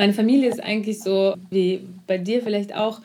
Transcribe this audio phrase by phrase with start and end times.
[0.00, 3.02] Meine Familie ist eigentlich so, wie bei dir vielleicht auch,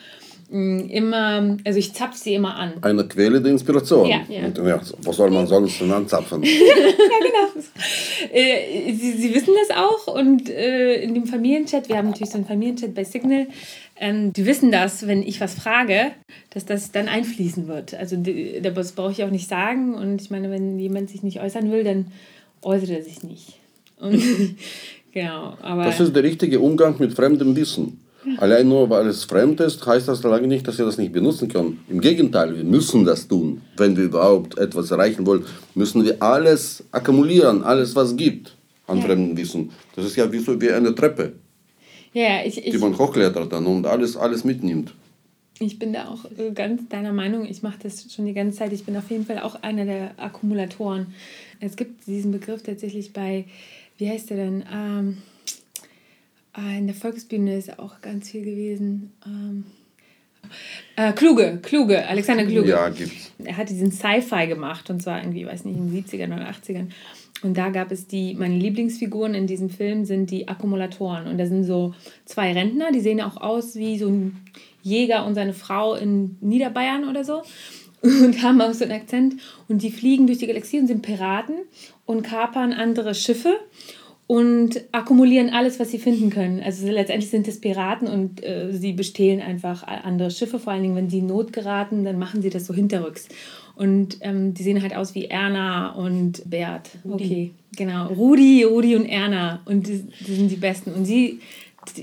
[0.49, 2.75] mh, immer, also ich zapf sie immer an.
[2.83, 4.07] Eine Quelle der Inspiration.
[4.07, 4.45] Ja, ja.
[4.45, 6.41] Und, ja, was soll man sonst denn anzapfen?
[8.31, 12.37] Äh, sie, sie wissen das auch und äh, in dem Familienchat, wir haben natürlich so
[12.37, 13.47] einen Familienchat bei Signal,
[13.97, 16.11] ähm, die wissen das, wenn ich was frage,
[16.49, 17.93] dass das dann einfließen wird.
[17.93, 21.39] Also die, das brauche ich auch nicht sagen und ich meine, wenn jemand sich nicht
[21.39, 22.07] äußern will, dann
[22.61, 23.59] äußert er sich nicht.
[23.99, 24.21] Und,
[25.15, 28.01] genau, Das ist der richtige Umgang mit fremdem Wissen.
[28.37, 31.47] Allein nur, weil es fremd ist, heißt das lange nicht, dass wir das nicht benutzen
[31.47, 31.79] können.
[31.89, 33.61] Im Gegenteil, wir müssen das tun.
[33.77, 35.43] Wenn wir überhaupt etwas erreichen wollen,
[35.75, 38.55] müssen wir alles akkumulieren, alles, was gibt
[38.87, 39.71] an fremdem Wissen.
[39.95, 41.33] Das ist ja wie, so wie eine Treppe,
[42.15, 44.93] ja, ich, ich, die man hochklettert dann und alles, alles mitnimmt.
[45.59, 47.45] Ich bin da auch äh, ganz deiner Meinung.
[47.45, 48.71] Ich mache das schon die ganze Zeit.
[48.71, 51.07] Ich bin auf jeden Fall auch einer der Akkumulatoren.
[51.59, 53.45] Es gibt diesen Begriff tatsächlich bei,
[53.97, 54.63] wie heißt der denn?
[54.71, 55.17] Ähm,
[56.57, 59.11] äh, in der Volksbühne ist auch ganz viel gewesen.
[59.25, 59.65] Ähm,
[60.95, 62.69] äh, Kluge, Kluge, Alexander Kluge.
[62.69, 63.31] Ja, gibt's.
[63.43, 66.87] Er hat diesen Sci-Fi gemacht und zwar irgendwie, weiß nicht, in den 70ern oder 80ern.
[67.43, 71.27] Und da gab es die, meine Lieblingsfiguren in diesem Film sind die Akkumulatoren.
[71.27, 71.93] Und da sind so
[72.25, 74.37] zwei Rentner, die sehen auch aus wie so ein
[74.81, 77.43] Jäger und seine Frau in Niederbayern oder so.
[78.01, 79.35] Und haben auch so einen Akzent.
[79.67, 81.55] Und die fliegen durch die Galaxie und sind Piraten
[82.05, 83.59] und kapern andere Schiffe
[84.27, 86.61] und akkumulieren alles, was sie finden können.
[86.61, 90.59] Also letztendlich sind es Piraten und äh, sie bestehlen einfach andere Schiffe.
[90.59, 93.27] Vor allen Dingen, wenn sie in Not geraten, dann machen sie das so hinterrücks.
[93.75, 96.89] Und ähm, die sehen halt aus wie Erna und Bert.
[97.03, 98.07] Okay, genau.
[98.07, 99.61] Rudi, Rudi und Erna.
[99.65, 100.93] Und die, die sind die Besten.
[100.93, 101.39] Und sie,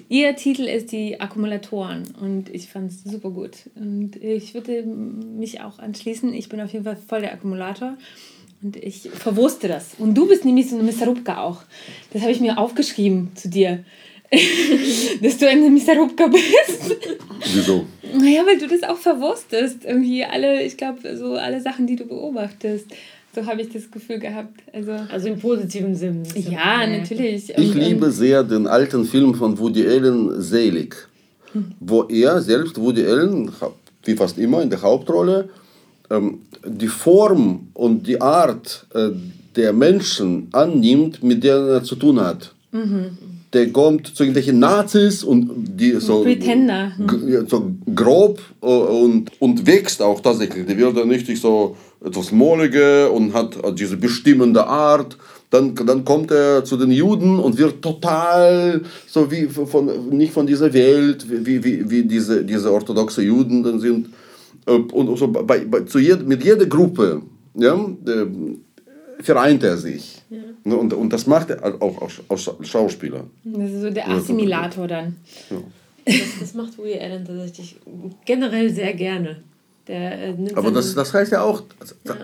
[0.08, 2.14] ihr Titel ist die Akkumulatoren.
[2.20, 3.70] Und ich fand es super gut.
[3.74, 6.34] Und ich würde mich auch anschließen.
[6.34, 7.96] Ich bin auf jeden Fall voll der Akkumulator.
[8.62, 9.90] Und ich verwurste das.
[9.98, 11.62] Und du bist nämlich so eine Misarupka auch.
[12.12, 13.84] Das habe ich mir aufgeschrieben zu dir.
[15.22, 16.96] Dass du eine Misarupka bist.
[17.52, 17.84] Wieso?
[18.14, 19.84] Naja, weil du das auch verwurstest.
[19.84, 22.86] Irgendwie alle, ich glaube, so alle Sachen, die du beobachtest.
[23.34, 24.60] So habe ich das Gefühl gehabt.
[24.72, 26.22] Also, Also im positiven Sinn.
[26.34, 27.50] ja, natürlich.
[27.50, 30.94] Ich Und- liebe sehr den alten Film von Woody Allen, Selig,
[31.80, 33.50] wo er selbst, Woody Allen,
[34.04, 35.50] wie fast immer in der Hauptrolle, ähm,
[36.64, 39.10] die Form und die Art äh,
[39.56, 42.54] der Menschen annimmt, mit denen er zu tun hat.
[43.52, 46.92] Der kommt zu irgendwelchen Nazis und die so, Pretender.
[47.28, 50.66] ja, so grob äh, und, und wächst auch tatsächlich.
[50.66, 55.18] Der wird dann richtig so etwas mollige und hat diese bestimmende Art.
[55.50, 60.46] Dann, dann kommt er zu den Juden und wird total so wie von, nicht von
[60.46, 64.06] dieser Welt, wie, wie, wie diese, diese orthodoxe Juden dann sind.
[64.66, 67.22] Äh, Und so bei, bei, zu jed, mit jeder Gruppe
[67.54, 68.26] ja, äh,
[69.20, 70.22] vereint er sich.
[70.64, 73.24] Ne, Und, und das macht er auch als, als Schauspieler.
[73.44, 75.16] Das ist so der Assimilator dann.
[76.04, 77.76] Das, das macht Woody Allen tatsächlich
[78.24, 79.42] generell sehr gerne.
[79.88, 81.62] Der äh, Aber das, das heißt ja auch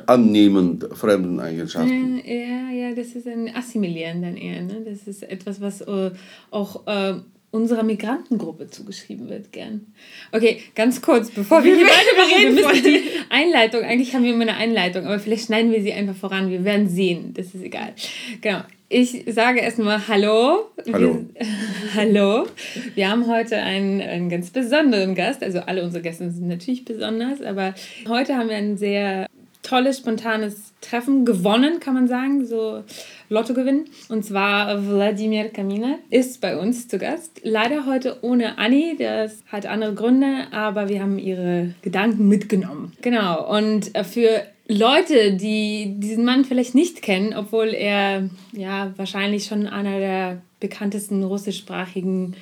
[0.06, 2.20] annehmen fremden Eigenschaften.
[2.25, 4.62] Ja, ja, das ist ein Assimilieren dann eher.
[4.62, 4.82] Ne?
[4.84, 6.12] Das ist etwas, was äh,
[6.53, 7.15] auch äh,
[7.50, 9.92] unserer Migrantengruppe zugeschrieben wird, gern.
[10.32, 14.42] Okay, ganz kurz, bevor wir hier weitermachen, wir müssen die Einleitung, eigentlich haben wir immer
[14.42, 17.94] eine Einleitung, aber vielleicht schneiden wir sie einfach voran, wir werden sehen, das ist egal.
[18.41, 18.60] Genau.
[18.91, 20.70] Ich sage erstmal Hallo.
[20.91, 21.26] Hallo.
[21.34, 21.47] Wir,
[21.94, 22.47] hallo.
[22.94, 25.42] Wir haben heute einen, einen ganz besonderen Gast.
[25.42, 27.75] Also alle unsere Gäste sind natürlich besonders, aber
[28.08, 29.26] heute haben wir ein sehr
[29.68, 32.82] tolles, spontanes Treffen gewonnen, kann man sagen, so
[33.28, 33.84] Lottogewinn.
[34.08, 37.40] Und zwar Wladimir Kamina ist bei uns zu Gast.
[37.43, 42.93] Leider heute ohne Anni, das hat andere Gründe, aber wir haben ihre Gedanken mitgenommen.
[43.02, 49.66] Genau, und für Leute, die diesen Mann vielleicht nicht kennen, obwohl er ja wahrscheinlich schon
[49.66, 52.37] einer der bekanntesten russischsprachigen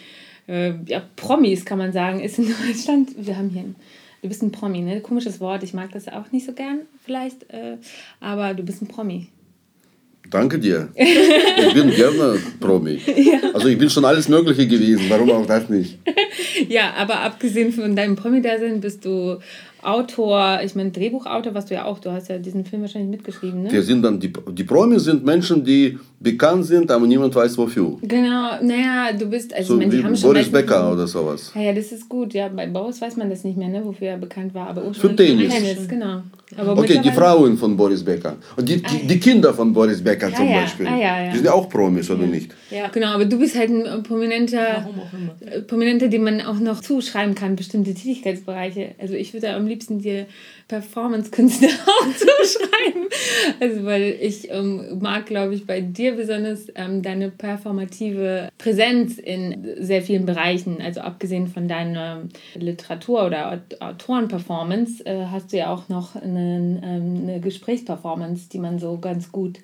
[0.48, 3.10] äh, ja, Promis, kann man sagen, ist in Deutschland.
[3.16, 3.76] Wir haben hier einen
[4.22, 5.00] Du bist ein Promi, ne?
[5.00, 7.76] Komisches Wort, ich mag das auch nicht so gern, vielleicht, äh,
[8.20, 9.28] aber du bist ein Promi.
[10.30, 10.88] Danke dir.
[10.96, 13.00] Ich bin gerne Promi.
[13.52, 15.98] Also ich bin schon alles Mögliche gewesen, warum auch das nicht?
[16.68, 19.38] Ja, aber abgesehen von deinem Promi-Dasein bist du
[19.86, 23.62] Autor, ich meine Drehbuchautor, was du ja auch, du hast ja diesen Film wahrscheinlich mitgeschrieben,
[23.62, 23.72] ne?
[23.72, 27.98] Wir sind dann die, die Promis sind Menschen, die bekannt sind, aber niemand weiß wofür.
[28.02, 31.06] Genau, naja, du bist, also So ich meine, wie die haben schon Boris Becker oder
[31.06, 31.52] sowas.
[31.54, 32.34] Ja, ja, das ist gut.
[32.34, 34.68] Ja, bei Boris weiß man das nicht mehr, ne, wofür er bekannt war.
[34.68, 35.54] Aber Für Tennis.
[35.54, 36.22] Tennis, genau.
[36.56, 38.36] Aber Okay, die Frauen von Boris Becker.
[38.56, 40.60] Und die, die, die Kinder von Boris Becker zum ja.
[40.60, 40.86] Beispiel.
[40.86, 41.30] Ah, ja, ja.
[41.30, 42.52] Die sind ja auch Promis, oder nicht?
[42.70, 42.88] Ja.
[42.88, 44.88] Genau, aber du bist halt ein äh, prominenter,
[45.40, 48.94] äh, prominenter, dem man auch noch zuschreiben kann, bestimmte Tätigkeitsbereiche.
[48.98, 50.26] Also ich würde am liebsten dir
[50.68, 53.08] Performance-Künstler auch zuschreiben.
[53.60, 59.66] Also weil ich ähm, mag, glaube ich, bei dir besonders ähm, deine performative Präsenz in
[59.80, 60.80] sehr vielen Bereichen.
[60.80, 62.22] Also abgesehen von deiner
[62.54, 68.58] Literatur- oder Aut- Autorenperformance äh, hast du ja auch noch einen, ähm, eine Gesprächsperformance, die
[68.58, 69.58] man so ganz gut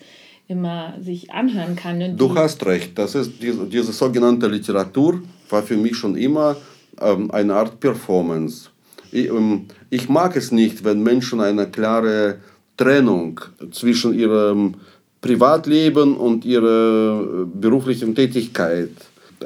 [0.49, 2.17] immer sich anhören kann.
[2.17, 2.99] Du hast recht.
[2.99, 6.57] Das ist diese, diese sogenannte Literatur war für mich schon immer
[7.01, 8.69] ähm, eine Art Performance.
[9.13, 12.39] Ich, ähm, ich mag es nicht, wenn Menschen eine klare
[12.77, 14.75] Trennung zwischen ihrem
[15.21, 18.91] Privatleben und ihrer äh, beruflichen Tätigkeit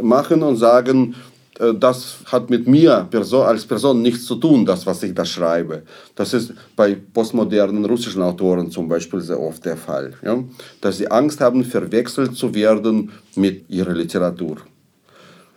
[0.00, 1.14] machen und sagen,
[1.58, 5.82] äh, das hat mit mir als Person nichts zu tun, das, was ich da schreibe.
[6.14, 10.14] Das ist bei postmodernen russischen Autoren zum Beispiel sehr oft der Fall.
[10.22, 10.38] Ja?
[10.80, 14.58] Dass sie Angst haben, verwechselt zu werden mit ihrer Literatur.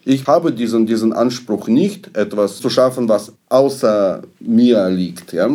[0.09, 5.33] Ich habe diesen, diesen Anspruch nicht, etwas zu schaffen, was außer mir liegt.
[5.33, 5.47] Ja?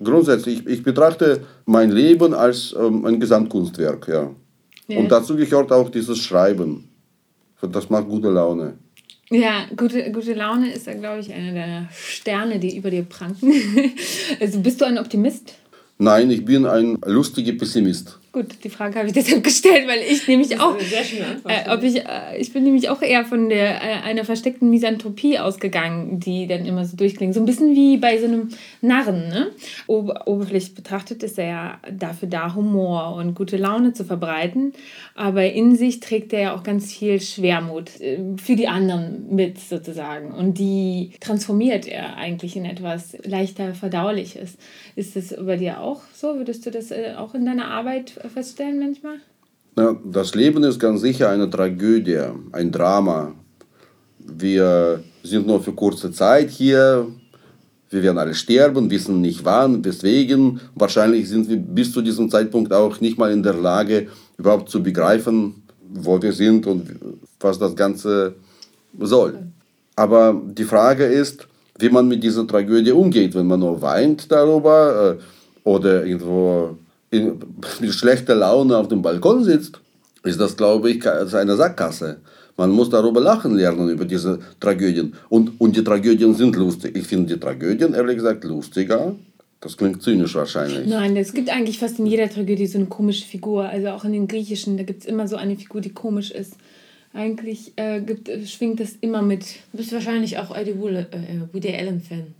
[0.00, 4.06] Grundsätzlich, ich, ich betrachte mein Leben als ähm, ein Gesamtkunstwerk.
[4.06, 4.30] Ja.
[4.86, 4.98] Ja.
[5.00, 6.88] Und dazu gehört auch dieses Schreiben.
[7.60, 8.74] Das macht gute Laune.
[9.28, 13.52] Ja, gute, gute Laune ist, glaube ich, einer deiner Sterne, die über dir pranken.
[14.40, 15.54] also bist du ein Optimist?
[15.98, 18.20] Nein, ich bin ein lustiger Pessimist.
[18.32, 22.38] Gut, die Frage habe ich deshalb gestellt, weil ich nämlich auch, äh, ob ich, äh,
[22.38, 26.86] ich bin nämlich auch eher von der äh, einer versteckten Misanthropie ausgegangen, die dann immer
[26.86, 27.34] so durchklingt.
[27.34, 28.48] So ein bisschen wie bei so einem
[28.80, 29.50] Narren, ne?
[29.86, 34.72] Ober oberflächlich betrachtet ist er ja dafür da, Humor und gute Laune zu verbreiten,
[35.14, 39.58] aber in sich trägt er ja auch ganz viel Schwermut äh, für die anderen mit
[39.58, 44.56] sozusagen und die transformiert er eigentlich in etwas leichter verdauliches.
[44.96, 46.36] Ist das bei dir auch so?
[46.36, 49.16] Würdest du das äh, auch in deiner Arbeit feststellen manchmal?
[49.76, 52.20] Ja, das Leben ist ganz sicher eine Tragödie,
[52.52, 53.32] ein Drama.
[54.18, 57.06] Wir sind nur für kurze Zeit hier.
[57.88, 60.60] Wir werden alle sterben, wissen nicht wann, weswegen.
[60.74, 64.08] Wahrscheinlich sind wir bis zu diesem Zeitpunkt auch nicht mal in der Lage,
[64.38, 66.88] überhaupt zu begreifen, wo wir sind und
[67.40, 68.34] was das Ganze
[68.98, 69.38] soll.
[69.96, 71.46] Aber die Frage ist,
[71.78, 76.76] wie man mit dieser Tragödie umgeht, wenn man nur weint darüber äh, oder irgendwo
[77.12, 77.38] in,
[77.80, 79.78] mit schlechter Laune auf dem Balkon sitzt,
[80.24, 82.16] ist das, glaube ich, eine Sackgasse.
[82.56, 85.14] Man muss darüber lachen lernen, über diese Tragödien.
[85.28, 86.96] Und, und die Tragödien sind lustig.
[86.96, 89.14] Ich finde die Tragödien, ehrlich gesagt, lustiger.
[89.60, 90.86] Das klingt zynisch wahrscheinlich.
[90.88, 93.68] Nein, es gibt eigentlich fast in jeder Tragödie so eine komische Figur.
[93.68, 96.54] Also auch in den griechischen, da gibt es immer so eine Figur, die komisch ist.
[97.14, 99.44] Eigentlich äh, gibt, schwingt das immer mit.
[99.72, 101.04] Du bist wahrscheinlich auch Eddie äh,
[101.52, 102.34] Woody Allen-Fan,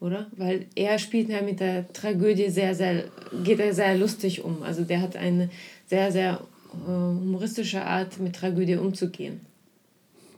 [0.00, 0.26] oder?
[0.36, 3.04] Weil er spielt ja mit der Tragödie sehr, sehr,
[3.44, 4.62] geht er sehr lustig um.
[4.62, 5.50] Also der hat eine
[5.86, 6.40] sehr, sehr
[6.86, 9.40] äh, humoristische Art, mit Tragödie umzugehen.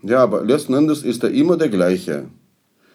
[0.03, 2.26] Ja, aber letzten Endes ist er immer der gleiche.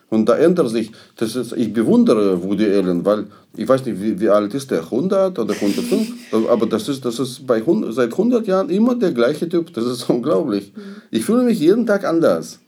[0.10, 4.20] Und da ändert sich, das ist, ich bewundere Woody Allen, weil ich weiß nicht, wie,
[4.20, 6.34] wie alt ist der, 100 oder 105?
[6.50, 9.74] Aber das ist, das ist bei 100, seit 100 Jahren immer der gleiche Typ.
[9.74, 10.74] Das ist unglaublich.
[11.12, 12.60] Ich fühle mich jeden Tag anders.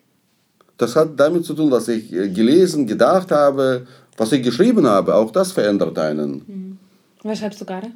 [0.77, 3.85] Das hat damit zu tun, was ich äh, gelesen, gedacht habe,
[4.17, 5.15] was ich geschrieben habe.
[5.15, 6.79] Auch das verändert einen.
[7.23, 7.91] Was schreibst du gerade?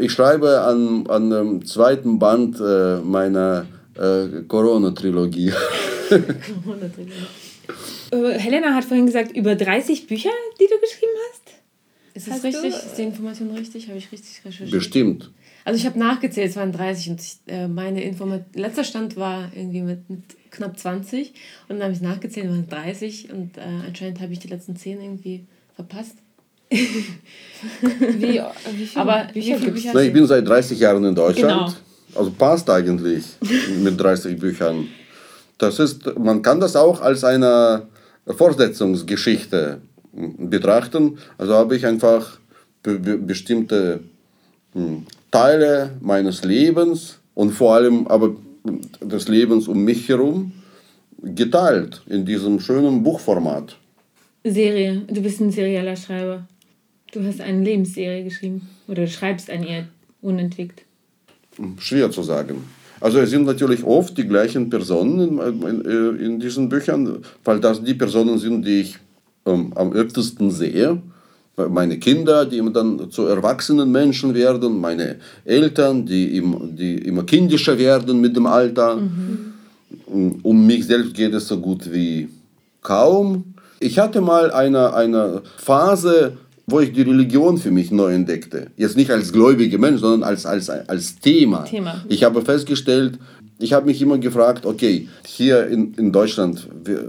[0.00, 5.52] Ich schreibe an, an dem zweiten Band äh, meiner äh, Corona-Trilogie.
[8.12, 11.46] Äh, Helena hat vorhin gesagt, über 30 Bücher, die du geschrieben hast?
[12.14, 12.62] Ist das Hast richtig?
[12.62, 13.88] du, ist die Information richtig?
[13.88, 14.70] Habe ich richtig recherchiert?
[14.70, 15.30] Bestimmt.
[15.64, 19.50] Also ich habe nachgezählt, es waren 30 und ich, äh, meine Informa letzter Stand war
[19.54, 20.22] irgendwie mit, mit
[20.56, 21.32] knapp 20
[21.68, 25.00] und dann habe ich nachgezählt, waren 30 und äh, anscheinend habe ich die letzten 10
[25.00, 26.16] irgendwie verpasst.
[26.68, 26.78] Wie,
[28.18, 29.82] wie viele Aber wie Bücher viele gibt's?
[29.82, 31.68] Bücher Na, ich bin seit 30 Jahren in Deutschland.
[31.68, 32.18] Genau.
[32.18, 33.24] Also passt eigentlich
[33.82, 34.88] mit 30 Büchern.
[35.58, 37.86] Das ist, man kann das auch als eine
[38.26, 39.80] Fortsetzungsgeschichte
[40.38, 41.18] betrachten.
[41.38, 42.38] Also habe ich einfach
[42.82, 44.00] be be bestimmte
[44.72, 48.34] hm, Teile meines Lebens und vor allem aber
[49.00, 50.52] des Lebens um mich herum
[51.22, 53.76] geteilt in diesem schönen Buchformat.
[54.44, 55.02] Serie.
[55.08, 56.46] Du bist ein serieller Schreiber.
[57.12, 58.68] Du hast eine Lebensserie geschrieben.
[58.88, 59.88] Oder schreibst an ihr
[60.20, 60.82] unentwegt.
[61.78, 62.64] Schwer zu sagen.
[63.00, 67.82] Also es sind natürlich oft die gleichen Personen in, in, in diesen Büchern, weil das
[67.82, 68.98] die Personen sind, die ich
[69.44, 71.00] ähm, am öftesten sehe.
[71.70, 77.78] Meine Kinder, die dann zu erwachsenen Menschen werden, meine Eltern, die, im, die immer kindischer
[77.78, 78.96] werden mit dem Alter.
[78.96, 80.40] Mhm.
[80.42, 82.28] Um mich selbst geht es so gut wie
[82.82, 83.54] kaum.
[83.80, 86.36] Ich hatte mal eine, eine Phase,
[86.66, 88.68] wo ich die Religion für mich neu entdeckte.
[88.76, 91.64] Jetzt nicht als gläubiger Mensch, sondern als, als, als Thema.
[91.64, 92.04] Thema.
[92.08, 93.18] Ich habe festgestellt,
[93.58, 97.02] ich habe mich immer gefragt, okay, hier in, in Deutschland wir,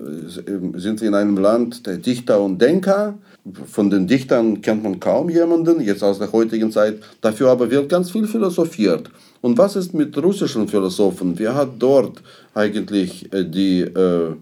[0.75, 3.17] sind wir in einem Land der Dichter und Denker.
[3.65, 6.99] Von den Dichtern kennt man kaum jemanden, jetzt aus der heutigen Zeit.
[7.21, 9.09] Dafür aber wird ganz viel philosophiert.
[9.41, 11.37] Und was ist mit russischen Philosophen?
[11.37, 12.21] Wer hat dort
[12.53, 14.33] eigentlich äh, die äh,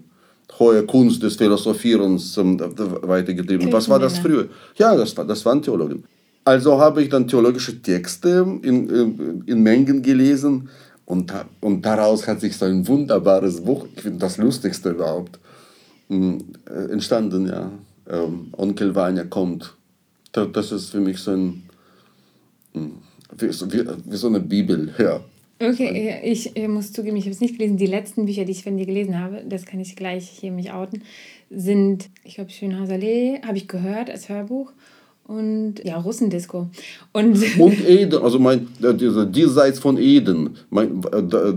[0.58, 3.72] hohe Kunst des Philosophierens ähm, weitergetrieben?
[3.72, 4.48] Was war das früher?
[4.76, 6.04] Ja, das, das waren Theologen.
[6.44, 10.68] Also habe ich dann theologische Texte in, in, in Mengen gelesen
[11.04, 15.38] und, und daraus hat sich so ein wunderbares Buch, ich finde das lustigste überhaupt,
[16.08, 17.70] hm, äh, entstanden, ja.
[18.08, 19.74] Ähm, Onkel Vanya kommt.
[20.32, 21.62] Das ist für mich so ein,
[22.74, 22.98] hm,
[23.38, 25.24] wie, wie, so eine Bibel, ja.
[25.58, 27.78] Okay, ich, ich muss zugeben, ich habe es nicht gelesen.
[27.78, 30.72] Die letzten Bücher, die ich von dir gelesen habe, das kann ich gleich hier mich
[30.72, 31.02] outen,
[31.48, 34.72] sind, ich glaube, Schönhauser Allee, habe ich gehört als Hörbuch
[35.26, 36.68] und ja, Russendisco.
[37.12, 41.00] Und, und Eden, also mein, diese Diesseits von Eden, mein,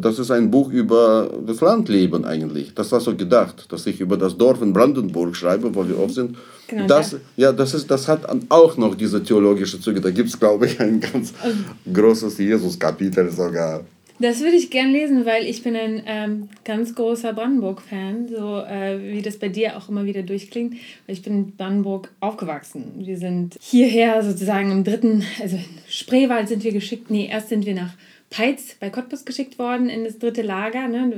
[0.02, 2.74] das ist ein Buch über das Landleben eigentlich.
[2.74, 6.16] Das war so gedacht, dass ich über das Dorf in Brandenburg schreibe, wo wir oft
[6.16, 6.36] sind.
[6.68, 10.02] Genau, das, ja, das, ist, das hat auch noch diese theologische Züge.
[10.02, 11.58] Da gibt es, glaube ich, ein ganz also,
[11.92, 13.82] großes Jesus-Kapitel sogar.
[14.22, 19.00] Das würde ich gern lesen, weil ich bin ein ähm, ganz großer Brandenburg-Fan, so äh,
[19.14, 20.76] wie das bei dir auch immer wieder durchklingt.
[21.08, 22.96] Ich bin in Brandenburg aufgewachsen.
[22.98, 27.10] Wir sind hierher sozusagen im dritten, also in Spreewald sind wir geschickt.
[27.10, 27.94] Nee, erst sind wir nach
[28.30, 30.88] Peitz bei Cottbus geschickt worden in das dritte Lager.
[30.88, 31.14] Ne?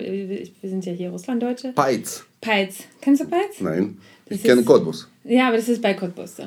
[0.62, 1.74] Wir sind ja hier Russlanddeutsche.
[1.74, 2.24] Peitz.
[2.40, 2.84] Peitz.
[3.02, 3.60] Kennst du Peitz?
[3.60, 3.98] Nein.
[4.28, 5.10] Das ich kenne Cottbus.
[5.24, 6.38] Ja, aber das ist bei Cottbus.
[6.38, 6.44] So.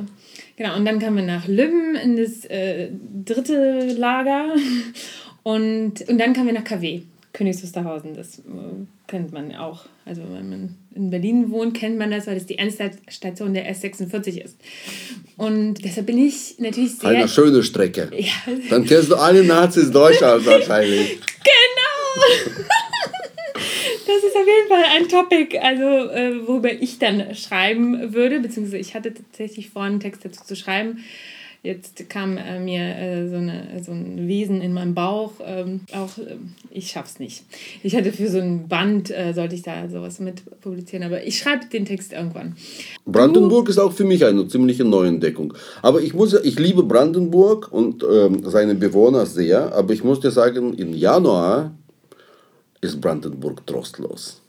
[0.57, 2.89] Genau, und dann kamen wir nach Lübben in das äh,
[3.25, 4.55] dritte Lager.
[5.45, 8.15] Und, und dann kamen wir nach KW, Königs Wusterhausen.
[8.15, 8.43] Das äh,
[9.07, 9.85] kennt man auch.
[10.07, 14.43] Also wenn man in Berlin wohnt, kennt man das, weil das die Endstation der S46
[14.43, 14.57] ist.
[15.37, 17.11] Und deshalb bin ich natürlich sehr...
[17.11, 18.11] Eine schöne Strecke.
[18.17, 18.33] Ja.
[18.71, 21.19] Dann kennst du alle Nazis Deutschlands wahrscheinlich.
[21.45, 22.55] genau!
[24.07, 28.79] Das ist auf jeden Fall ein Topic, also äh, worüber ich dann schreiben würde, beziehungsweise
[28.79, 31.05] ich hatte tatsächlich vor, einen Text dazu zu schreiben.
[31.65, 35.33] Jetzt kam äh, mir äh, so, eine, so ein Wesen in meinem Bauch.
[35.43, 36.37] Ähm, auch äh,
[36.69, 37.43] ich schaff's nicht.
[37.83, 41.39] Ich hatte für so ein Band, äh, sollte ich da sowas mit publizieren, aber ich
[41.39, 42.55] schreibe den Text irgendwann.
[43.07, 43.71] Brandenburg du?
[43.71, 45.55] ist auch für mich eine ziemliche Neuentdeckung.
[45.81, 50.33] Aber ich muss, ich liebe Brandenburg und ähm, seine Bewohner sehr, aber ich muss dir
[50.33, 51.75] sagen, im Januar
[52.83, 54.43] ist Brandenburg trostlos.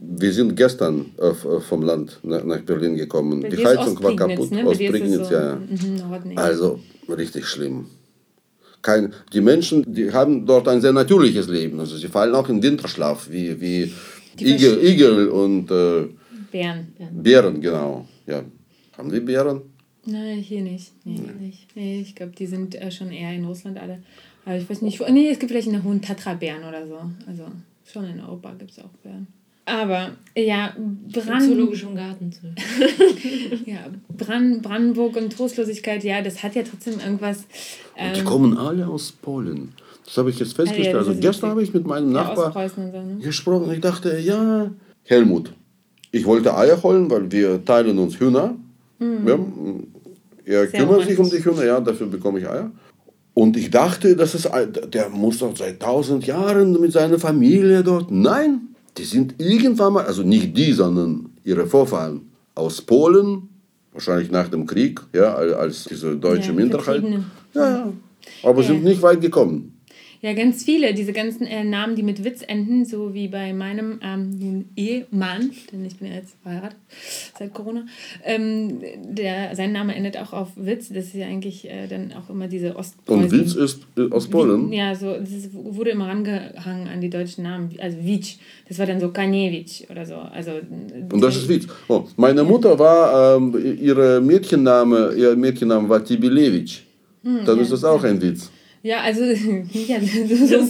[0.00, 3.42] Wir sind gestern äh, vom Land nach Berlin gekommen.
[3.42, 4.50] Bei Die Heizung war kaputt.
[4.50, 4.66] Ne?
[4.66, 5.56] Ostprignitz, so ja.
[5.56, 7.86] Mhm, also richtig schlimm.
[8.80, 11.80] Kein, die Menschen die haben dort ein sehr natürliches Leben.
[11.80, 13.92] Also sie fallen auch in Winterschlaf, wie, wie
[14.40, 16.06] Igel, Igel und äh,
[16.50, 16.94] Bären.
[17.12, 18.06] Bären, genau.
[18.26, 18.42] Ja.
[18.96, 19.62] Haben wir Bären?
[20.06, 20.92] Nein, hier nicht.
[21.04, 21.46] Nee, nee.
[21.46, 21.76] nicht.
[21.76, 24.02] Nee, ich glaube, die sind äh, schon eher in Russland alle.
[24.46, 26.98] Aber ich weiß nicht, wo, nee, es gibt vielleicht in der Hohen Tatra-Bären oder so.
[27.26, 27.44] Also
[27.84, 29.26] schon in Europa gibt es auch Bären.
[29.68, 30.74] Aber ja,
[31.12, 32.30] Brand Zoologischen Garten.
[33.66, 37.44] ja, Brand Brandenburg und Trostlosigkeit, ja, das hat ja trotzdem irgendwas.
[37.96, 39.74] Ähm, die kommen alle aus Polen.
[40.04, 40.88] Das habe ich jetzt festgestellt.
[40.96, 43.18] Ah, ja, also gestern habe ich mit meinem Nachbar so, ne?
[43.20, 43.70] gesprochen.
[43.72, 44.70] Ich dachte, ja,
[45.04, 45.52] Helmut,
[46.12, 48.54] ich wollte Eier holen, weil wir teilen uns Hühner.
[48.98, 49.26] Mhm.
[49.26, 49.38] Ja,
[50.46, 52.70] er Sehr kümmert sich um die Hühner, ja, dafür bekomme ich Eier.
[53.34, 54.50] Und ich dachte, das ist,
[54.92, 58.10] der muss doch seit tausend Jahren mit seiner Familie dort.
[58.10, 58.67] Nein,
[58.98, 63.48] die sind irgendwann mal, also nicht die, sondern ihre Vorfahren aus Polen,
[63.92, 67.04] wahrscheinlich nach dem Krieg, ja, als diese deutsche ja, Minderheit.
[67.54, 67.92] Ja,
[68.42, 68.66] aber ja.
[68.66, 69.77] sind nicht weit gekommen.
[70.20, 74.00] Ja, ganz viele, diese ganzen äh, Namen, die mit Witz enden, so wie bei meinem
[74.02, 76.78] ähm, Ehemann, denn ich bin ja jetzt verheiratet
[77.38, 77.86] seit Corona.
[78.24, 82.30] Ähm, der, sein Name endet auch auf Witz, das ist ja eigentlich äh, dann auch
[82.30, 83.24] immer diese Ostpreußen.
[83.24, 84.72] Und Witz ist äh, aus Polen?
[84.72, 88.86] Ja, so, das ist, wurde immer rangehangen an die deutschen Namen, also Witsch, das war
[88.86, 90.16] dann so Kaniewicz oder so.
[90.16, 90.50] Also,
[91.12, 91.68] Und das ist Witz.
[91.86, 96.80] Oh, meine Mutter war, ähm, ihre Mädchenname, ihr Mädchenname war Tibilewitsch.
[97.22, 98.50] Hm, dann ja, ist das auch ein Witz.
[98.82, 99.24] Ja, also
[99.72, 100.68] ja, so das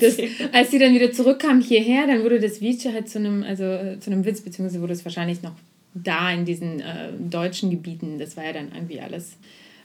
[0.00, 0.16] das,
[0.52, 3.98] als sie dann wieder zurückkam hierher, dann wurde das Vice halt zu einem, also äh,
[3.98, 5.54] zu einem Witz, beziehungsweise wurde es wahrscheinlich noch
[5.94, 8.18] da in diesen äh, deutschen Gebieten.
[8.18, 9.36] Das war ja dann irgendwie alles.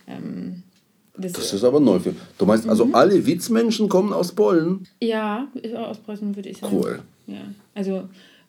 [0.08, 0.64] Ähm,
[1.18, 2.00] das, das, ist aber neu.
[2.00, 2.96] Für, du meinst also, mhm.
[2.96, 4.88] alle Witzmenschen kommen aus Polen?
[5.02, 6.76] Ja, aus Preußen würde ich sagen.
[6.76, 7.00] Cool.
[7.28, 7.42] Ja,
[7.76, 8.04] also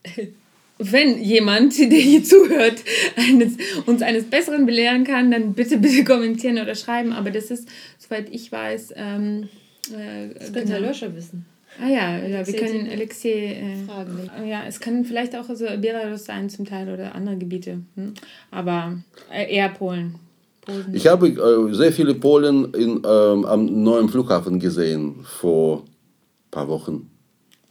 [0.78, 2.82] wenn jemand, der hier zuhört,
[3.16, 7.12] eines, uns eines Besseren belehren kann, dann bitte, bitte kommentieren oder schreiben.
[7.12, 7.68] Aber das ist,
[8.12, 9.48] soweit ich weiß, ähm,
[9.90, 11.46] äh, Das könnte Herr Löscher wissen.
[11.80, 12.90] Ah ja, ja wir Alexei können.
[12.90, 14.30] Alexei äh, Fragen.
[14.46, 17.78] Ja, es kann vielleicht auch so Belarus sein zum Teil oder andere Gebiete.
[17.94, 18.12] Hm?
[18.50, 18.98] Aber
[19.32, 20.16] äh, eher Polen.
[20.60, 20.92] Polen.
[20.92, 26.68] Ich habe äh, sehr viele Polen in, ähm, am neuen Flughafen gesehen vor ein paar
[26.68, 27.10] Wochen.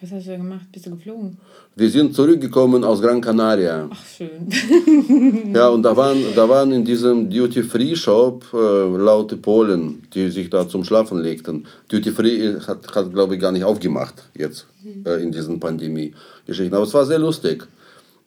[0.01, 0.65] Was hast du gemacht?
[0.71, 1.37] Bist du geflogen?
[1.75, 3.87] Wir sind zurückgekommen aus Gran Canaria.
[3.91, 4.49] Ach, schön.
[5.53, 10.67] Ja, und da waren, da waren in diesem Duty-Free-Shop äh, laute Polen, die sich da
[10.67, 11.67] zum Schlafen legten.
[11.89, 14.65] Duty-Free hat, hat glaube ich, gar nicht aufgemacht jetzt
[15.05, 16.73] äh, in diesen Pandemie-Geschichten.
[16.73, 17.67] Aber es war sehr lustig.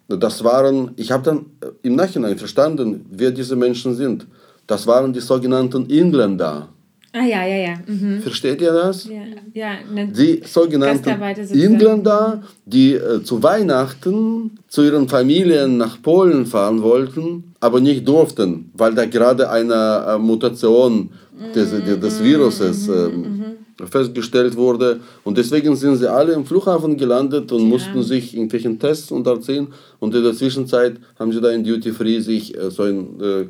[0.06, 4.28] Das waren, ich habe dann äh, im Nachhinein verstanden, wer diese Menschen sind.
[4.68, 6.68] Das waren die sogenannten Engländer.
[7.16, 7.74] Ah ja, ja, ja.
[7.86, 8.22] Mhm.
[8.22, 9.04] Versteht ihr das?
[9.04, 11.74] Ja, ja ne, Die sogenannten Gastarbeiter sozusagen.
[11.74, 18.72] Engländer, die äh, zu Weihnachten zu ihren Familien nach Polen fahren wollten, aber nicht durften,
[18.74, 21.10] weil da gerade eine äh, Mutation
[21.54, 23.42] des, Mm, des Viruses ähm,
[23.88, 24.98] festgestellt wurde.
[25.22, 29.68] Und deswegen sind sie alle im Flughafen gelandet und mussten sich irgendwelchen Tests unterziehen.
[30.00, 33.46] Und in der Zwischenzeit haben sie da in Duty Free sich äh, so ein äh,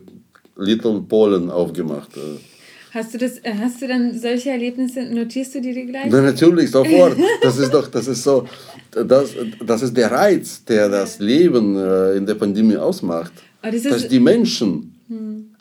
[0.57, 2.11] Little Polen aufgemacht.
[2.95, 6.07] Hast du das, äh, hast du dann solche Erlebnisse, notierst du die dir gleich?
[6.11, 7.17] Na, natürlich, sofort.
[7.43, 8.47] Das ist doch, das ist so,
[8.93, 9.35] das,
[9.67, 13.33] das ist der Reiz, der das Leben äh, in der Pandemie ausmacht.
[13.63, 14.95] Das Dass die Menschen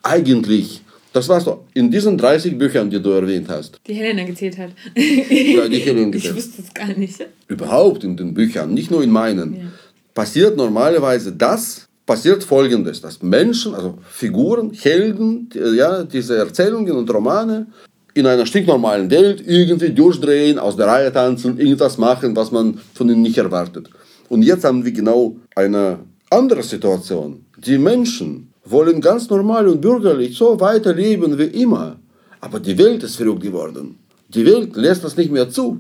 [0.04, 4.58] eigentlich, das war's doch, in diesen 30 Büchern, die du erwähnt hast, die Helena gezählt
[4.58, 4.72] hat.
[4.96, 6.36] Ja, die Helena ich gezählt.
[6.36, 7.26] wusste es gar nicht.
[7.48, 9.72] überhaupt in den Büchern, nicht nur in meinen,
[10.14, 17.14] passiert normalerweise das, passiert folgendes, dass Menschen, also Figuren, Helden, die- ja, diese Erzählungen und
[17.14, 17.68] Romane
[18.14, 23.10] in einer stinknormalen Welt irgendwie durchdrehen, aus der Reihe tanzen, irgendwas machen, was man von
[23.10, 23.90] ihnen nicht erwartet.
[24.30, 27.46] Und jetzt haben wir genau eine andere Situation.
[27.58, 31.98] Die Menschen wollen ganz normal und bürgerlich so weiterleben wie immer.
[32.40, 33.98] Aber die Welt ist verrückt geworden.
[34.30, 35.80] Die Welt lässt das nicht mehr zu.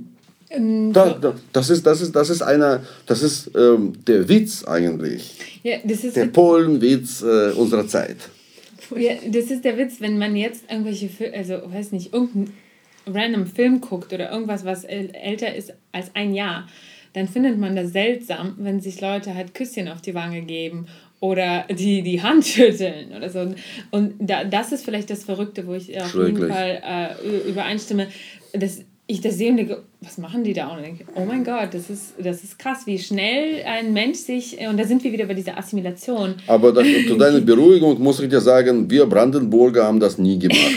[0.55, 5.39] Da, da, das ist, das ist, das ist, einer, das ist ähm, der Witz eigentlich.
[5.63, 8.18] Ja, das Der Polenwitz äh, unserer Zeit.
[8.96, 12.53] Ja, das ist der Witz, wenn man jetzt irgendwelche Filme, also weiß nicht, irgendeinen
[13.07, 16.68] random Film guckt oder irgendwas, was äl- älter ist als ein Jahr,
[17.13, 20.87] dann findet man das seltsam, wenn sich Leute halt Küsschen auf die Wange geben
[21.20, 23.53] oder die, die Hand schütteln oder so.
[23.92, 26.48] Und da, das ist vielleicht das Verrückte, wo ich auf jeden.
[26.50, 26.81] Fall
[27.25, 28.07] äh, übereinstimme,
[28.53, 30.68] dass ich das sehe und denke, was machen die da?
[30.68, 34.57] Und denke, oh mein Gott, das ist, das ist krass, wie schnell ein Mensch sich,
[34.70, 38.29] und da sind wir wieder bei dieser Assimilation, Aber das, zu deiner Beruhigung muss ich
[38.29, 40.59] dir sagen, wir Brandenburger haben das nie gemacht.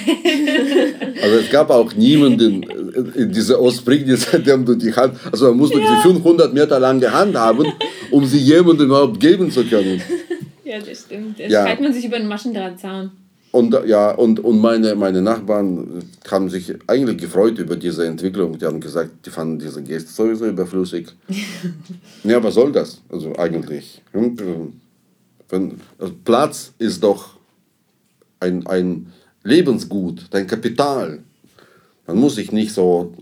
[1.23, 2.63] Also es gab auch niemanden
[3.15, 7.11] in dieser Ostprignitz, dem du die Hand, also man muss doch diese 500 Meter lange
[7.11, 7.67] Hand haben,
[8.11, 10.01] um sie jemandem überhaupt geben zu können.
[10.65, 11.41] Ja, das stimmt.
[11.41, 11.77] Da Ja.
[11.81, 13.11] man sich über einen Maschendrahtzaun.
[13.57, 18.59] Und ja, und, und meine, meine Nachbarn haben sich eigentlich gefreut über diese Entwicklung.
[18.59, 21.09] Die haben gesagt, die fanden diese Geste sowieso überflüssig.
[22.25, 23.01] ja, was soll das?
[23.09, 24.03] Also eigentlich.
[24.13, 24.75] Hm,
[25.49, 27.31] Wenn, also Platz ist doch
[28.41, 29.11] ein, ein
[29.43, 31.21] Lebensgut, dein Kapital.
[32.07, 33.15] Man muss sich nicht so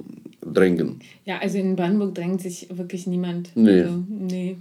[0.54, 1.00] drängen.
[1.24, 3.50] Ja, also in Brandenburg drängt sich wirklich niemand.
[3.54, 3.82] Nee.
[3.82, 4.56] Also, nee.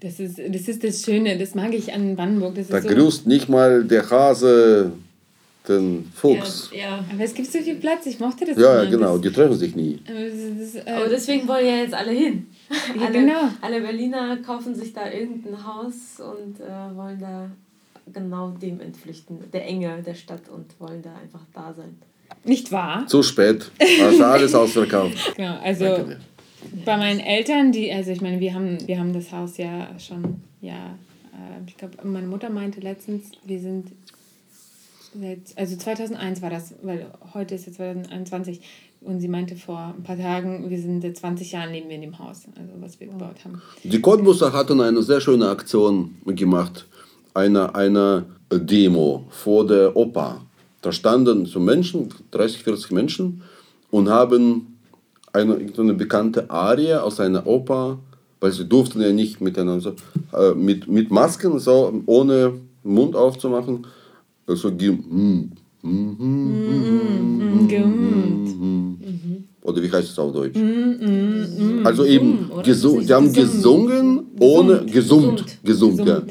[0.00, 2.54] Das ist, das ist das Schöne, das mag ich an Brandenburg.
[2.56, 4.92] Das Da ist so, grüßt nicht mal der Hase
[5.68, 6.70] den Fuchs.
[6.76, 7.04] Ja.
[7.12, 8.90] aber es gibt so viel Platz, ich mochte das Ja, ja immer.
[8.90, 10.00] genau, Das, die treffen sich nie.
[10.08, 12.46] aber das, das, äh, Aber deswegen wollen ja jetzt alle hin.
[12.98, 13.48] Ja, alle, genau.
[13.60, 17.48] alle Berliner kaufen sich da irgendein Haus und äh, wollen da
[18.12, 21.96] genau dem entflüchten, der Enge der Stadt und wollen da einfach da sein.
[22.44, 23.06] Nicht wahr?
[23.06, 23.70] Zu spät.
[24.02, 25.16] Also alles ausverkauft.
[25.36, 25.84] Genau, also
[26.84, 30.40] bei meinen Eltern, die, also ich meine, wir haben, wir haben das Haus ja schon,
[30.60, 30.96] ja,
[31.32, 33.88] äh, ich glaube, meine Mutter meinte letztens, wir sind
[35.20, 38.60] seit, also 2001 war das, weil heute ist jetzt 2021
[39.00, 42.02] und sie meinte vor ein paar Tagen, wir sind seit 20 Jahren leben wir in
[42.02, 43.60] dem Haus, also was wir gebaut haben.
[43.82, 46.86] Die Cottbusser hatten eine sehr schöne Aktion gemacht.
[47.34, 50.42] Eine, eine Demo vor der Oper.
[50.82, 53.42] Da standen so Menschen, 30, 40 Menschen,
[53.90, 54.78] und haben
[55.32, 57.98] eine, eine bekannte Arie aus einer Oper,
[58.40, 59.94] weil sie durften ja nicht miteinander,
[60.32, 63.86] äh, mit, mit Masken, so ohne Mund aufzumachen,
[64.46, 66.62] so mm, mm, mm,
[69.62, 70.58] oder wie heißt es auf Deutsch?
[71.84, 76.22] Also eben, gesu die haben gesungen, ohne, gesummt, gesummt, ja.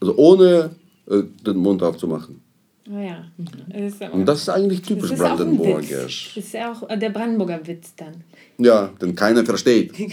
[0.00, 0.70] Also ohne
[1.08, 2.43] äh, den Mund aufzumachen.
[2.90, 3.24] Oh ja.
[3.68, 6.26] Das ist aber- Und das ist eigentlich das typisch ist auch ein brandenburgisch.
[6.26, 6.34] Witz.
[6.34, 8.14] Das ist ja auch äh, der Brandenburger Witz dann.
[8.58, 9.92] Ja, den keiner versteht.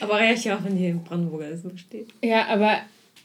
[0.00, 2.08] Aber ja auch, wenn hier in Brandenburger das so steht.
[2.22, 2.78] Ja, aber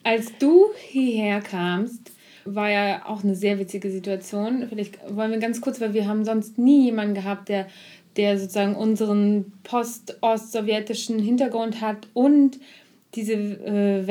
[0.04, 2.12] als du hierher kamst,
[2.46, 4.66] war ja auch eine sehr witzige Situation.
[4.68, 7.68] Vielleicht wollen wir ganz kurz, weil wir haben sonst nie jemanden gehabt, der,
[8.18, 12.60] der sozusagen unseren post-ostsowjetischen Hintergrund hat und
[13.16, 14.08] diese äh,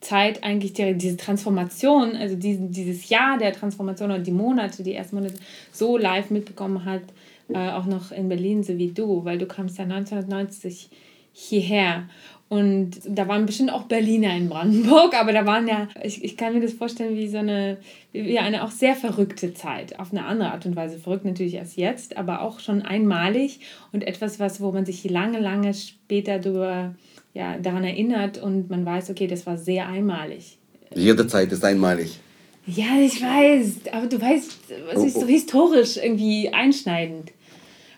[0.00, 4.94] Wendezeit eigentlich, die, diese Transformation, also diesen, dieses Jahr der Transformation oder die Monate, die
[4.94, 5.34] ersten Monate
[5.72, 7.02] so live mitbekommen hat,
[7.48, 10.88] äh, auch noch in Berlin, so wie du, weil du kamst ja 1990
[11.32, 12.08] hierher.
[12.50, 16.52] Und da waren bestimmt auch Berliner in Brandenburg, aber da waren ja, ich, ich kann
[16.52, 17.76] mir das vorstellen, wie so eine,
[18.10, 20.00] wie eine auch sehr verrückte Zeit.
[20.00, 20.98] Auf eine andere Art und Weise.
[20.98, 23.60] Verrückt natürlich erst jetzt, aber auch schon einmalig
[23.92, 26.96] und etwas, was, wo man sich lange, lange später darüber,
[27.34, 30.58] ja, daran erinnert und man weiß, okay, das war sehr einmalig.
[30.92, 32.18] Jede Zeit ist einmalig.
[32.66, 34.58] Ja, ich weiß, aber du weißt,
[34.96, 37.30] es ist so historisch irgendwie einschneidend.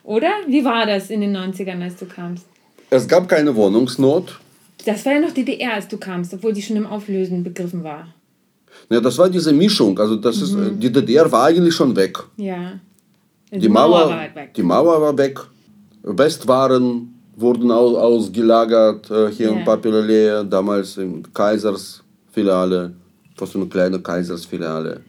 [0.05, 0.31] Oder?
[0.47, 2.45] Wie war das in den 90ern, als du kamst?
[2.91, 4.42] Es gab keine Wohnungsnot.
[4.85, 8.09] Das war ja noch DDR, als du kamst, obwohl die schon im Auflösen begriffen war.
[8.90, 9.99] Ja, das war diese Mischung.
[9.99, 10.81] Also das ist, Mhm.
[10.81, 12.18] die DDR war eigentlich schon weg.
[12.37, 12.81] Ja.
[13.53, 14.55] Die, Mauer, war halt weg.
[14.55, 15.38] die Mauer war weg.
[16.03, 19.59] Westwaren wurden au- ausgelagert äh, hier Ja.
[19.59, 22.92] in Papilale, damals in Kaisersfiliale,
[23.37, 25.01] fast eine kleine Kaisersfiliale,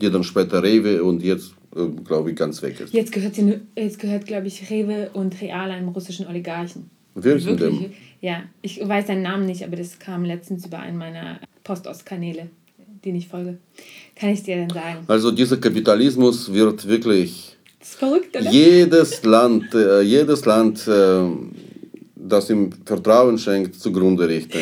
[0.00, 2.92] die dann später Rewe und jetzt, äh, glaube ich, ganz weg ist.
[2.92, 6.90] Jetzt gehört, sie jetzt gehört, glaube ich, Rewe und Real einem russischen Oligarchen.
[7.14, 7.92] Welchen denn?
[8.20, 12.48] Ja, ich weiß seinen Namen nicht, aber das kam letztens über einen meiner Post-Ost-Kanäle,
[13.04, 13.58] den ich folge.
[14.16, 14.98] Kann ich dir dann sagen.
[15.06, 18.50] Also dieser Kapitalismus wird wirklich Das ist verrückt, oder?
[18.50, 21.22] jedes Land, äh, jedes Land, äh,
[22.16, 24.58] das ihm Vertrauen schenkt, zugrunde richten.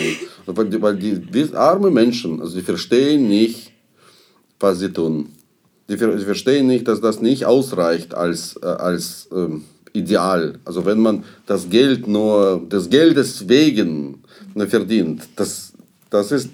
[0.46, 1.20] Weil die, weil die,
[1.54, 3.72] arme Menschen, also die verstehen nicht,
[4.58, 5.28] was sie tun.
[5.88, 10.54] Die, ver- die verstehen nicht, dass das nicht ausreicht als, äh, als ähm, Ideal.
[10.64, 14.22] Also wenn man das Geld nur des Geldes wegen
[14.54, 15.72] ne, verdient, das,
[16.10, 16.48] das ist,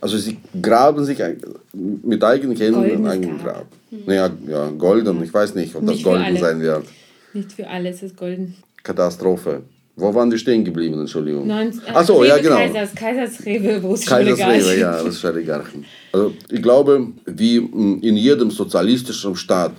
[0.00, 1.40] also sie graben sich ein-
[1.72, 3.42] mit eigenen Händen ein Grab.
[3.42, 3.66] Grab.
[4.06, 6.84] Naja, ja, golden, ich weiß nicht, ob das Nicht für golden sein wird.
[7.32, 8.54] Nicht für alle ist golden.
[8.82, 9.62] Katastrophe.
[9.98, 11.46] Wo waren die stehen geblieben, Entschuldigung?
[11.46, 12.56] 19, Ach so, ja, genau.
[12.56, 14.78] Kaisers, Kaisers Rewe, russische Kaisersrewe, Oligarchen.
[14.80, 15.84] ja, russische Oligarchen.
[16.12, 19.72] Also ich glaube, wie mm, in jedem sozialistischen Staat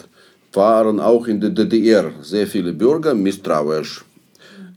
[0.58, 4.04] waren auch in der DDR sehr viele Bürger misstrauisch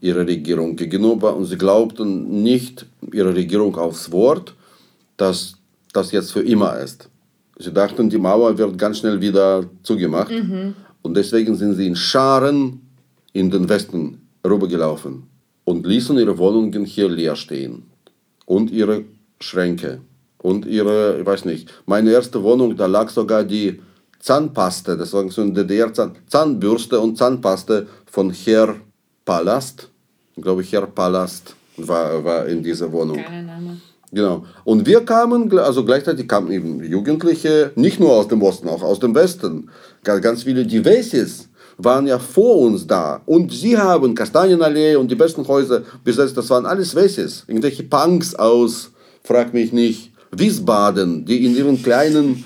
[0.00, 4.54] ihrer Regierung gegenüber und sie glaubten nicht ihrer Regierung aufs Wort,
[5.16, 5.54] dass
[5.92, 7.08] das jetzt für immer ist.
[7.58, 10.30] Sie dachten, die Mauer wird ganz schnell wieder zugemacht
[11.02, 12.80] und deswegen sind sie in Scharen
[13.32, 15.24] in den Westen rübergelaufen
[15.64, 17.82] und ließen ihre Wohnungen hier leer stehen
[18.46, 19.04] und ihre
[19.40, 20.00] Schränke
[20.38, 23.80] und ihre, ich weiß nicht, meine erste Wohnung, da lag sogar die
[24.20, 28.74] Zahnpaste, das war so eine DDR-Zahn, Zahnbürste und Zahnpaste von Herr
[29.24, 29.88] Palast,
[30.40, 33.16] glaube ich, Herr Palast war, war in dieser Wohnung.
[33.16, 33.80] Geiler Name.
[34.12, 34.44] Genau.
[34.64, 38.98] Und wir kamen, also gleichzeitig kamen eben Jugendliche, nicht nur aus dem Osten, auch aus
[38.98, 39.70] dem Westen.
[40.02, 43.22] Ga- Ganz viele Divesis waren ja vor uns da.
[43.24, 46.36] Und sie haben Kastanienallee und die besten Häuser besetzt.
[46.36, 47.44] Das waren alles Wessis.
[47.46, 48.90] Irgendwelche Punks aus,
[49.22, 52.44] frag mich nicht, Wiesbaden, die in ihren kleinen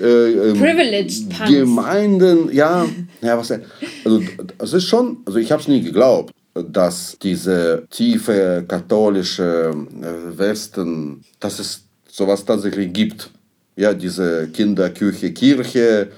[0.00, 1.52] äh, ähm, Privileged Punks.
[1.52, 2.86] Gemeinden, ja,
[3.20, 3.62] ja, was denn?
[4.04, 4.22] Also,
[4.58, 11.22] es ist schon, also ich habe es nie geglaubt, dass diese tiefe katholische äh, Westen,
[11.38, 13.30] dass es sowas tatsächlich gibt.
[13.76, 16.10] Ja, diese Kinderküche, Kirche.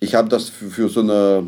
[0.00, 1.44] Ich habe das für, für so eine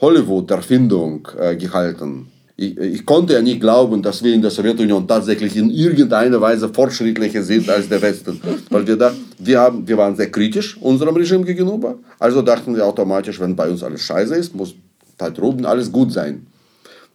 [0.00, 2.28] Hollywood-Erfindung äh, gehalten.
[2.58, 6.70] Ich, ich konnte ja nicht glauben, dass wir in der Sowjetunion tatsächlich in irgendeiner Weise
[6.72, 8.40] fortschrittlicher sind als der Westen.
[8.70, 11.96] Weil wir, dachten, wir, haben, wir waren sehr kritisch unserem Regime gegenüber.
[12.18, 14.74] Also dachten wir automatisch, wenn bei uns alles scheiße ist, muss
[15.18, 16.46] da drüben alles gut sein.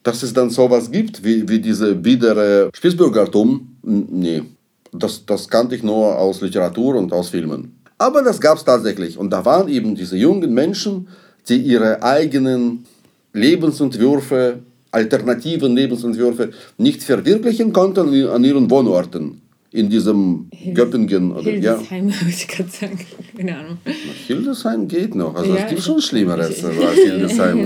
[0.04, 4.43] Dass es dann sowas gibt, wie, wie diese biedere Spießbürgertum, n- nee.
[4.93, 7.80] Das, das kannte ich nur aus Literatur und aus Filmen.
[7.97, 9.17] Aber das gab es tatsächlich.
[9.17, 11.08] Und da waren eben diese jungen Menschen,
[11.47, 12.86] die ihre eigenen
[13.34, 14.60] Lebensentwürfe,
[14.91, 19.41] alternativen Lebensentwürfe nicht verwirklichen konnten an ihren Wohnorten.
[19.73, 21.75] In diesem Göppingen oder ja.
[21.75, 22.99] Hildesheim, würde ich gerade sagen.
[23.38, 23.77] Keine Ahnung.
[24.27, 25.34] Hildesheim geht noch.
[25.34, 26.75] Also Ja, es gibt schon Schlimmeres als
[27.06, 27.60] Hildesheim.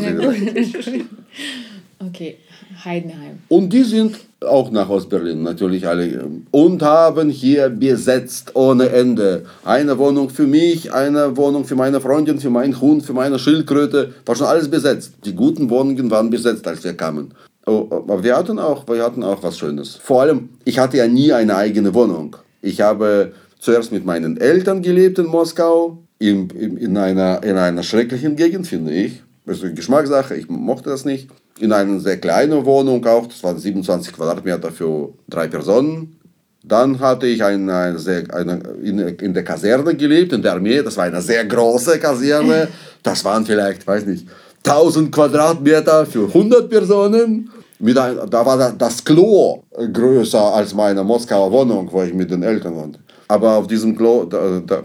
[1.98, 2.38] Okay,
[2.84, 3.40] Heidenheim.
[3.50, 9.46] Und die sind auch nach Ostberlin natürlich alle ähm, und haben hier besetzt ohne Ende.
[9.64, 14.14] Eine Wohnung für mich, eine Wohnung für meine Freundin, für meinen Hund, für meine Schildkröte.
[14.26, 15.14] War schon alles besetzt.
[15.26, 17.34] Die guten Wohnungen waren besetzt, als wir kamen.
[17.66, 19.96] Oh, Aber wir hatten, auch, wir hatten auch was Schönes.
[19.96, 22.36] Vor allem, ich hatte ja nie eine eigene Wohnung.
[22.62, 27.84] Ich habe zuerst mit meinen Eltern gelebt in Moskau, in, in, in, einer, in einer
[27.84, 29.24] schrecklichen Gegend, finde ich.
[29.46, 31.30] Das ist eine Geschmackssache, ich mochte das nicht.
[31.60, 36.20] In einer sehr kleinen Wohnung auch, das waren 27 Quadratmeter für drei Personen.
[36.64, 40.82] Dann hatte ich eine, eine sehr, eine, in, in der Kaserne gelebt, in der Armee.
[40.82, 42.70] Das war eine sehr große Kaserne.
[43.04, 44.28] Das waren vielleicht, weiß nicht,
[44.66, 47.52] 1000 Quadratmeter für 100 Personen.
[47.78, 52.42] Mit ein, da war das Klo größer als meine Moskauer Wohnung, wo ich mit den
[52.42, 53.00] Eltern wohnte.
[53.28, 54.84] Aber auf diesem Klo da, da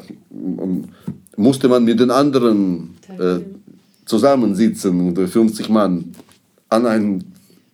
[1.36, 3.40] musste man mit den anderen äh,
[4.10, 6.12] zusammensitzen, 50 Mann
[6.68, 7.18] an einem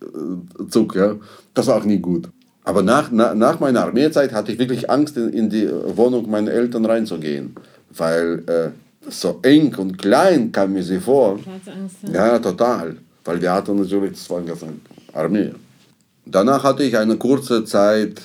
[0.03, 0.95] äh, Zug.
[0.95, 1.17] Ja.
[1.55, 2.29] Das war auch nie gut.
[2.65, 6.51] Aber nach, na, nach meiner Armeezeit hatte ich wirklich Angst, in, in die Wohnung meiner
[6.53, 7.55] Eltern reinzugehen.
[7.91, 11.39] Weil äh, so eng und klein kam mir sie vor.
[11.67, 11.97] Angst?
[12.13, 12.97] Ja, total.
[13.25, 14.53] Weil wir hatten natürlich, das war eine
[15.13, 15.53] Armee.
[16.27, 18.21] Danach hatte ich eine kurze Zeit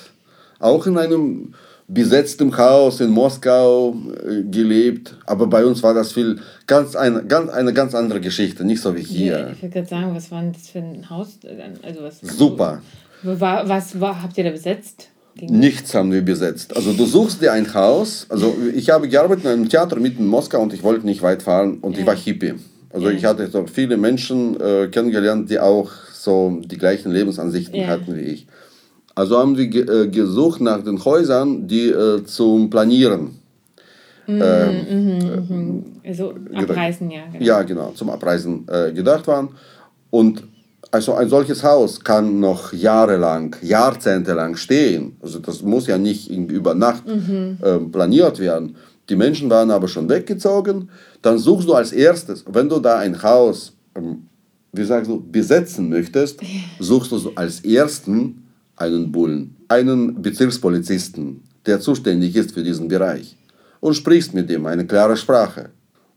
[0.59, 1.53] auch in einem
[1.93, 5.15] besetzten Haus in Moskau äh, gelebt.
[5.25, 8.95] Aber bei uns war das viel, ganz eine, ganz, eine ganz andere Geschichte, nicht so
[8.95, 9.39] wie hier.
[9.39, 11.39] Ja, ich würde gerade sagen, was war das für ein Haus?
[11.83, 12.81] Also was, Super.
[13.23, 15.09] War, was war, habt ihr da besetzt?
[15.39, 16.75] Nichts haben wir besetzt.
[16.75, 18.25] Also du suchst dir ein Haus.
[18.29, 21.43] Also ich habe gearbeitet in einem Theater mitten in Moskau und ich wollte nicht weit
[21.43, 22.01] fahren und ja.
[22.01, 22.55] ich war Hippie.
[22.89, 23.15] Also ja.
[23.15, 27.87] ich hatte so viele Menschen äh, kennengelernt, die auch so die gleichen Lebensansichten ja.
[27.87, 28.47] hatten wie ich.
[29.15, 33.39] Also haben ge äh, gesucht nach den Häusern, die äh, zum Planieren.
[34.27, 35.83] Mhm, ähm, mhm, mhm.
[36.05, 37.23] Also abreißen, ja.
[37.31, 37.45] Genau.
[37.45, 39.49] Ja, genau, zum Abreisen äh, gedacht waren.
[40.09, 40.43] Und
[40.91, 45.15] also ein solches Haus kann noch jahrelang, jahrzehntelang stehen.
[45.21, 47.57] Also das muss ja nicht über Nacht mhm.
[47.61, 48.75] äh, planiert werden.
[49.09, 50.89] Die Menschen waren aber schon weggezogen.
[51.21, 54.27] Dann suchst du als erstes, wenn du da ein Haus, ähm,
[54.71, 56.39] wie sagst du, besetzen möchtest,
[56.79, 58.47] suchst du als ersten
[58.81, 63.37] einen Bullen, einen Bezirkspolizisten, der zuständig ist für diesen Bereich.
[63.79, 65.69] Und sprichst mit ihm eine klare Sprache.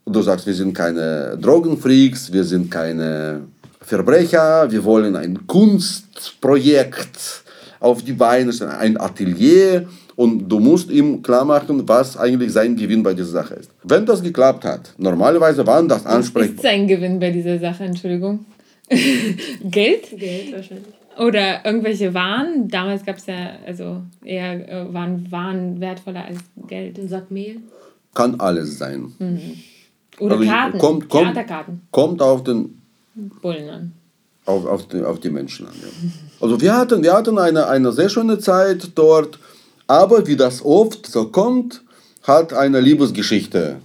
[0.04, 3.42] Und du sagst, wir sind keine Drogenfreaks, wir sind keine
[3.80, 7.42] Verbrecher, wir wollen ein Kunstprojekt
[7.80, 12.76] auf die Beine stellen, ein Atelier und du musst ihm klar machen, was eigentlich sein
[12.76, 13.70] Gewinn bei dieser Sache ist.
[13.82, 16.56] Wenn das geklappt hat, normalerweise waren das Ansprechpartner.
[16.56, 18.46] Was ist sein Gewinn bei dieser Sache, Entschuldigung?
[19.64, 20.10] Geld?
[20.16, 20.94] Geld wahrscheinlich.
[21.18, 22.68] Oder irgendwelche Waren.
[22.68, 26.98] Damals gab es ja, also eher äh, waren Waren wertvoller als Geld.
[26.98, 27.58] Ein Sack Mehl?
[28.14, 29.12] Kann alles sein.
[29.18, 29.40] Mhm.
[30.20, 30.78] Oder Also, Karten.
[30.78, 31.80] kommt- kommt- Theaterkarten.
[31.90, 32.80] Kommt auf den
[33.42, 33.92] Bullen an.
[34.46, 35.74] auf, auf, die, auf die Menschen an.
[35.80, 35.88] Ja.
[36.40, 39.38] Also wir hatten, wir hatten eine, eine sehr schöne Zeit dort,
[39.86, 41.82] aber wie das oft so kommt,
[42.22, 43.76] hat eine Liebesgeschichte,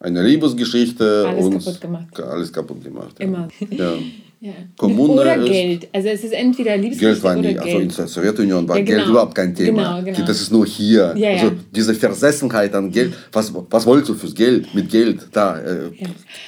[0.00, 2.20] eine Liebesgeschichte Alles uns kaputt gemacht.
[2.20, 3.16] alles kaputt gemacht.
[3.18, 3.24] Ja.
[3.24, 3.48] Immer.
[3.70, 3.92] Ja.
[4.44, 4.52] Ja.
[4.76, 5.88] Kommune oder ist- Geld.
[5.90, 7.98] Also es ist entweder Geld Liebesgeschichte war oder nie, also in Geld.
[7.98, 8.98] der Sowjetunion war Ja, genau.
[8.98, 10.00] Geld überhaupt kein Thema.
[10.00, 10.26] Genau, genau.
[10.26, 11.14] Das ist nur hier.
[11.16, 11.30] Ja.
[11.30, 15.90] Also diese Versessenheit an Geld, was, was wolltest du fürs Geld, mit Geld, da, äh,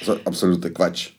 [0.05, 1.09] so, absoluter Quatsch.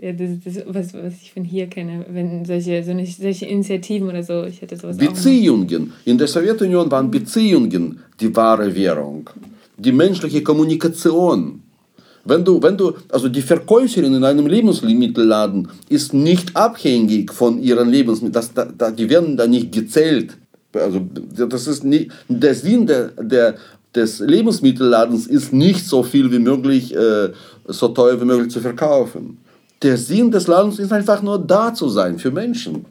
[0.00, 4.06] Ja, das das, was, was ich von hier kenne, wenn solche, so eine, solche Initiativen
[4.08, 4.96] oder so, ich hätte sowas.
[4.96, 5.92] Beziehungen.
[6.04, 9.28] In der Sowjetunion waren Beziehungen die wahre Währung.
[9.76, 11.62] Die menschliche Kommunikation.
[12.24, 17.88] Wenn du, wenn du, also die Verkäuferin in einem Lebensmittelladen ist nicht abhängig von ihren
[17.88, 20.36] Lebensmitteln, die werden da nicht gezählt.
[20.74, 21.00] Also
[21.48, 23.54] das ist nicht, der Sinn der, der,
[23.94, 27.30] des Lebensmittelladens ist nicht so viel wie möglich, äh,
[27.66, 29.38] so teuer wie möglich zu verkaufen.
[29.82, 32.84] Der Sinn des Ladens ist einfach nur da zu sein für Menschen.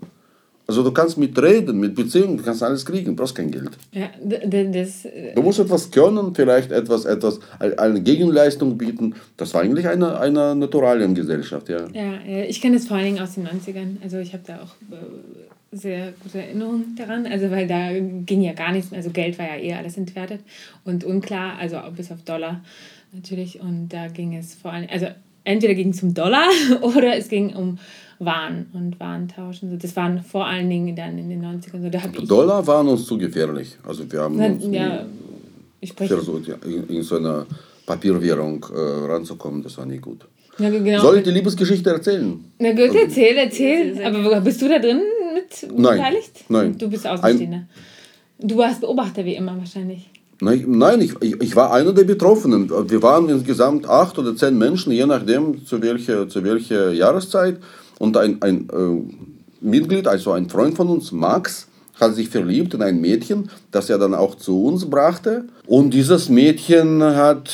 [0.70, 3.72] Also du kannst mit Reden, mit Beziehungen, du kannst alles kriegen, brauchst kein Geld.
[3.92, 9.16] Ja, das, äh, Du musst etwas können, vielleicht etwas, etwas, eine Gegenleistung bieten.
[9.36, 11.88] Das war eigentlich eine, eine Naturaliengesellschaft, ja.
[11.92, 13.98] ja, ich kenne das vor allen Dingen aus den 90ern.
[14.04, 17.26] Also ich habe da auch äh, sehr gute Erinnerungen daran.
[17.26, 17.90] Also weil da
[18.28, 19.00] ging ja gar nichts mehr.
[19.00, 20.42] Also Geld war ja eher alles entwertet
[20.86, 22.62] und unklar, also bis auf Dollar
[23.12, 23.60] natürlich.
[23.60, 25.08] Und da ging es vor allem, also
[25.46, 26.48] entweder ging es um Dollar
[26.82, 27.80] oder es ging um
[28.20, 29.70] Waren und Warentauschen.
[29.72, 31.82] So, Das waren vor allen Dingen dann in den 90ern.
[31.82, 33.78] So, da Dollar waren uns zu gefährlich.
[33.88, 35.06] Also wir haben uns nie ja,
[35.80, 37.46] ich spreche versucht, ja, in, in so eine
[37.86, 39.64] Papierwährung äh, ranzukommen.
[39.64, 40.26] Das war nie gut.
[40.58, 41.02] ja, genau.
[41.02, 42.44] Soll ich die Liebesgeschichte erzählen?
[42.60, 44.04] Na gut, erzähl, erzähl.
[44.04, 45.02] Aber bist du da drin
[45.34, 46.46] mit Nein, beteiligt?
[46.50, 46.78] nein.
[46.78, 47.64] Du bist Außenstehender.
[48.40, 50.10] Du warst Beobachter wie immer wahrscheinlich.
[50.42, 52.70] Nein, nein ich, ich, ich war einer der Betroffenen.
[52.90, 57.58] Wir waren insgesamt acht oder zehn Menschen, je nachdem zu welcher, zu welcher Jahreszeit.
[58.00, 61.68] Und ein, ein äh, Mitglied, also ein Freund von uns, Max,
[62.00, 65.44] hat sich verliebt in ein Mädchen, das er dann auch zu uns brachte.
[65.68, 67.52] Und dieses Mädchen hat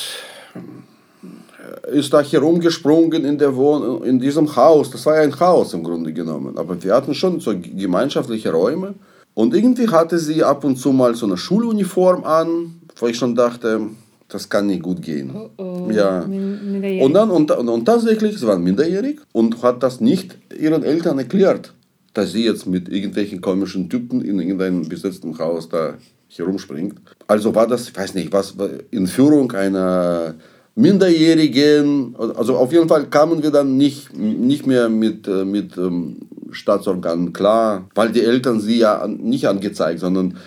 [1.92, 4.90] ist da herumgesprungen in, der Wohn in diesem Haus.
[4.90, 6.58] Das war ja ein Haus im Grunde genommen.
[6.58, 8.96] Aber wir hatten schon so gemeinschaftliche Räume.
[9.34, 13.36] Und irgendwie hatte sie ab und zu mal so eine Schuluniform an, wo ich schon
[13.36, 13.82] dachte,
[14.28, 15.32] das kann nicht gut gehen.
[15.36, 15.90] Oh, oh.
[15.92, 16.26] Ja.
[16.28, 17.06] Min- minderjährig.
[17.06, 21.74] Und dann und, und, tatsächlich, sie waren minderjährig und hat das nicht ihren Eltern erklärt,
[22.14, 25.96] dass sie jetzt mit irgendwelchen komischen Typen in irgendeinem besetzten Haus da
[26.30, 26.96] herumspringt.
[27.28, 28.56] Also war das, ich weiß nicht, was
[28.92, 30.36] in Führung einer
[30.76, 36.18] Minderjährigen, also auf jeden Fall kamen wir dann nicht, nicht mehr mit, äh, mit ähm,
[36.52, 40.38] Staatsorganen klar, weil die Eltern sie ja nicht angezeigt, sondern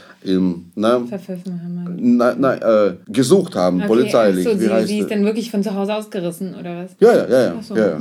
[0.75, 2.17] na, Verpfiffen haben wir.
[2.17, 4.47] na, na, äh, gesucht haben, polizeilich.
[4.47, 6.97] Ach so, Wie sie, heißt sie ist dann wirklich von zu Hause ausgerissen, oder was?
[6.99, 7.55] Ja, ja, ja, ja.
[7.59, 7.77] Ach so.
[7.77, 7.99] ja, ja.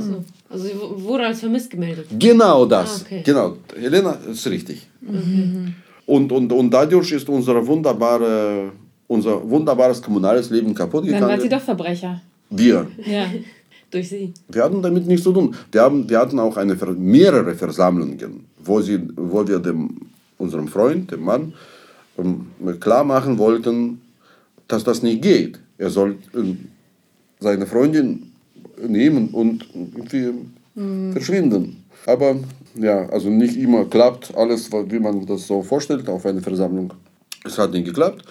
[0.50, 2.06] Also sie wurde als vermisst gemeldet.
[2.18, 3.02] Genau das.
[3.02, 3.22] Ah, okay.
[3.24, 3.56] Genau.
[3.78, 4.88] Helena ist richtig.
[6.06, 8.72] Und, und, und dadurch ist unsere wunderbare,
[9.06, 11.50] unser wunderbares kommunales Leben kaputt Dann war sie gegangen.
[11.50, 12.20] doch Verbrecher.
[12.50, 12.86] Wir.
[13.06, 13.26] Ja.
[13.90, 14.34] Durch sie.
[14.48, 15.54] Wir hatten damit nichts zu tun.
[15.72, 21.10] Wir, haben, wir hatten auch eine, mehrere Versammlungen, wo, sie, wo wir dem, unserem Freund,
[21.10, 21.54] dem Mann,
[22.80, 24.00] klar machen wollten,
[24.66, 25.58] dass das nicht geht.
[25.78, 26.68] Er soll ähm,
[27.40, 28.32] seine Freundin
[28.86, 30.32] nehmen und irgendwie
[31.12, 31.84] verschwinden.
[32.06, 32.36] Aber
[32.76, 36.92] ja, also nicht immer klappt alles, wie man das so vorstellt auf einer Versammlung.
[37.44, 38.24] Es hat nicht geklappt.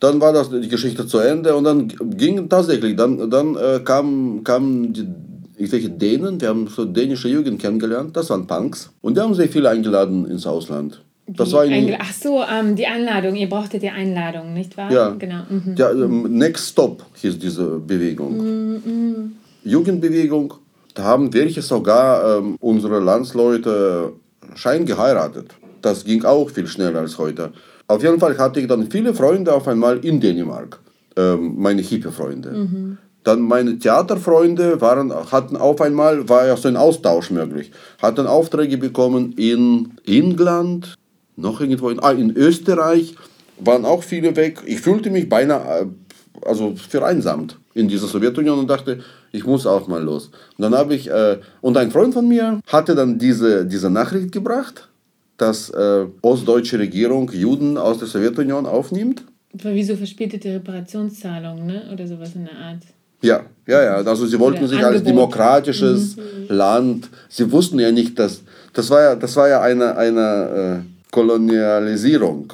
[0.00, 4.44] Dann war das die Geschichte zu Ende und dann ging tatsächlich, dann, dann äh, kamen
[4.44, 5.06] kam die
[5.56, 8.90] irgendwelche Dänen, wir haben so dänische Jugend kennengelernt, das waren Punks.
[9.00, 11.00] Und die haben sehr viele eingeladen ins Ausland.
[11.26, 13.34] Das Die war Eingel- Ach so, ähm, die Einladung.
[13.34, 14.92] Ihr brauchtet die Einladung, nicht wahr?
[14.92, 15.42] ja, Genau.
[15.48, 15.74] Mhm.
[15.76, 19.32] ja, ähm, Next Stop hieß diese Bewegung.
[19.64, 20.54] Jugendbewegung.
[20.94, 24.12] Da haben welche sogar ähm, unsere Landsleute
[24.54, 25.50] schein geheiratet.
[25.82, 27.52] Das ging auch viel schneller als heute.
[27.88, 30.80] Auf jeden Fall hatte ich dann viele Freunde auf einmal in Dänemark.
[31.16, 32.96] Ähm, meine Hippie-Freunde.
[33.24, 37.70] Dann meine Theaterfreunde waren, hatten auf einmal, war ja so ein Austausch möglich,
[38.02, 40.94] hatten Aufträge bekommen in England,
[41.36, 43.14] noch irgendwo in, ah, in Österreich,
[43.58, 44.62] waren auch viele weg.
[44.66, 45.86] Ich fühlte mich beinahe äh,
[46.42, 49.00] also vereinsamt in dieser Sowjetunion und dachte,
[49.32, 50.30] ich muss auch mal los.
[50.56, 54.32] Und dann habe ich, äh, und ein Freund von mir hatte dann diese, diese Nachricht
[54.32, 54.88] gebracht,
[55.36, 59.24] dass äh, ostdeutsche Regierung Juden aus der Sowjetunion aufnimmt.
[59.58, 61.82] Aber wieso verspätete Reparationszahlung, ne?
[61.92, 62.82] Oder sowas in der Art.
[63.22, 63.94] Ja, ja, ja.
[63.96, 65.08] Also sie wollten Oder sich als Angebot.
[65.08, 66.16] demokratisches
[66.48, 67.08] Land.
[67.28, 68.42] Sie wussten ja nicht, dass
[68.72, 70.84] das war ja, das war ja eine, eine
[71.14, 72.52] Kolonialisierung.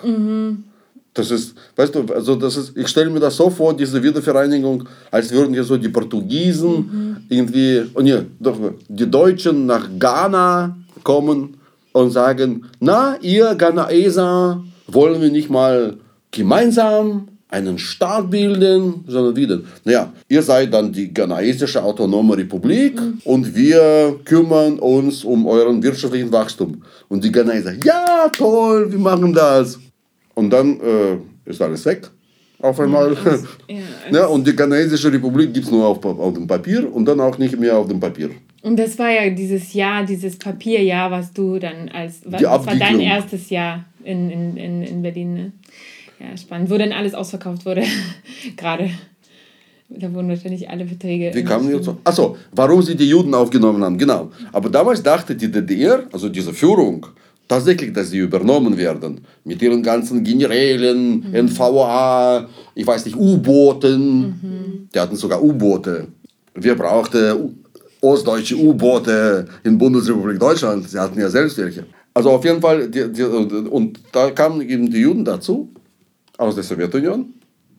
[1.15, 4.85] Das ist, weißt du, also das ist, ich stelle mir das so vor, diese Wiedervereinigung,
[5.11, 8.57] als würden hier so die Portugiesen irgendwie, oh nee, doch,
[8.89, 11.57] die Deutschen nach Ghana kommen
[11.93, 15.97] und sagen, na, ihr Ghanaeser, wollen wir nicht mal
[16.31, 23.55] gemeinsam einen Staat bilden, sondern wieder, naja, ihr seid dann die ghanaisische autonome Republik und
[23.55, 26.83] wir kümmern uns um euren wirtschaftlichen Wachstum.
[27.09, 29.79] Und die Ghanaeser, ja, toll, wir machen das.
[30.35, 32.09] Und dann äh, ist alles weg,
[32.61, 33.17] auf einmal.
[33.69, 33.79] Ja,
[34.11, 37.37] Ja, und die ghanaisische Republik gibt es nur auf, auf dem Papier und dann auch
[37.39, 38.31] nicht mehr auf dem Papier.
[38.63, 42.21] Und das war ja dieses Jahr, dieses Papierjahr, was du dann als.
[42.25, 45.53] Was, das war dein erstes Jahr in, in, in, in Berlin, ne?
[46.21, 46.71] Ja, spannend.
[46.71, 47.83] Wo dann alles ausverkauft wurde.
[48.57, 48.91] Gerade.
[49.89, 51.33] Da wurden wahrscheinlich alle Verträge.
[51.35, 51.99] Wie kamen jetzt so?
[52.05, 54.31] Achso, warum sie die Juden aufgenommen haben, genau.
[54.53, 57.07] Aber damals dachte die DDR, also diese Führung,
[57.49, 59.21] tatsächlich, dass sie übernommen werden.
[59.45, 64.89] Mit ihren ganzen Generälen, NVA, ich weiß nicht, U-Booten.
[64.95, 66.07] Die hatten sogar U-Boote.
[66.55, 67.57] Wir brauchten
[68.01, 70.89] ostdeutsche U-Boote in Bundesrepublik Deutschland.
[70.89, 71.85] Sie hatten ja selbst welche.
[72.15, 75.73] Also auf jeden Fall, die, die, und da kamen eben die Juden dazu,
[76.41, 77.35] aus der Sowjetunion.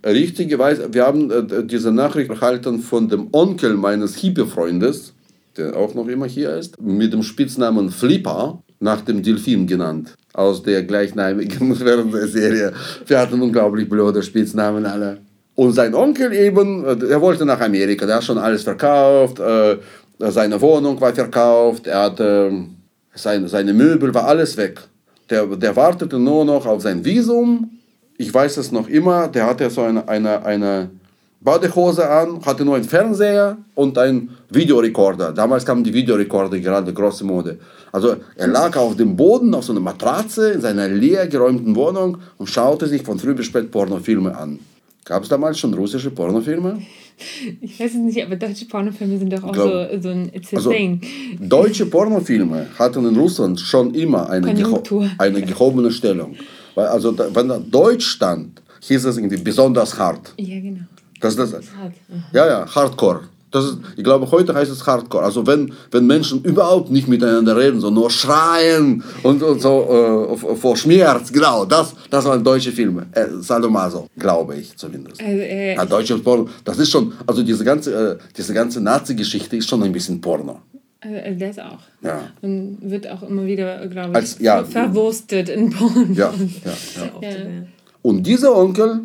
[0.06, 5.14] Richtigerweise, wir haben äh, diese Nachricht erhalten von dem Onkel meines Hippie-Freundes,
[5.58, 10.64] der auch noch immer hier ist, mit dem Spitznamen Flipper, nach dem Delfin genannt, aus
[10.64, 12.74] der gleichnamigen Fernsehserie.
[13.06, 15.20] Wir hatten unglaublich blöde Spitznamen alle.
[15.56, 19.78] Und sein Onkel eben, äh, er wollte nach Amerika, der hat schon alles verkauft, äh,
[20.18, 22.52] seine Wohnung war verkauft, er hatte
[23.14, 24.80] seine, seine Möbel, war alles weg.
[25.30, 27.81] Der, der wartete nur noch auf sein Visum.
[28.22, 30.92] Ich weiß es noch immer, der hatte so eine, eine, eine
[31.48, 35.32] Badehose an, hatte nur einen Fernseher und einen Videorekorder.
[35.32, 37.58] Damals kamen die Videorekorder gerade große Mode.
[37.92, 42.18] Also er lag auf dem Boden, auf so einer Matratze in seiner leer geräumten Wohnung
[42.38, 44.60] und schaute sich von früh bis spät Pornofilme an.
[45.04, 46.80] Gab es damals schon russische Pornofilme?
[47.60, 50.54] Ich weiß es nicht, aber deutsche Pornofilme sind doch auch Glaub- so, so ein It's
[50.54, 51.02] a Also, thing.
[51.40, 54.80] deutsche Pornofilme hatten in Russland schon immer eine, geho
[55.18, 56.36] eine gehobene Stellung.
[56.76, 60.34] Weil also, wenn da Deutsch stand, hieß es irgendwie besonders hart.
[60.38, 60.86] Ja, genau.
[61.20, 61.94] Das, das, Hart.
[62.34, 63.22] ja, ja, Hardcore.
[63.52, 65.26] Das ist, ich glaube, heute heißt es Hardcore.
[65.26, 70.56] Also wenn, wenn Menschen überhaupt nicht miteinander reden, sondern nur schreien und, und so äh,
[70.56, 73.08] vor Schmerz, genau, das, das waren deutsche Filme.
[73.12, 75.22] Äh, Sadomaso, glaube ich zumindest.
[75.22, 79.58] Also, äh, ja, deutsche Porno, das ist schon, also diese ganze, äh, diese ganze Nazi-Geschichte
[79.58, 80.62] ist schon ein bisschen Porno.
[81.02, 81.80] Äh, das auch.
[82.02, 82.22] Ja.
[82.42, 84.64] Und wird auch immer wieder, glaube ich, Als- ja.
[84.64, 86.14] ver verwurstet in Porn.
[86.14, 86.34] Ja,
[86.66, 86.72] ja,
[87.22, 87.30] ja.
[87.30, 87.38] Ja.
[88.02, 89.02] Und dieser Onkel,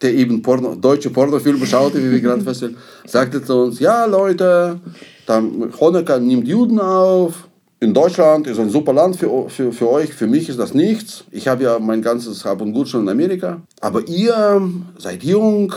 [0.00, 2.76] der eben Porno, deutsche Pornofilme schaute, wie wir gerade feststellen,
[3.06, 4.80] sagte zu uns, ja Leute,
[5.26, 7.48] dann Honecker nimmt Juden auf.
[7.78, 11.24] In Deutschland ist ein super Land für, für, für euch, für mich ist das nichts.
[11.32, 13.60] Ich habe ja mein ganzes Hab und Gut schon in Amerika.
[13.80, 14.62] Aber ihr
[14.98, 15.72] seid jung,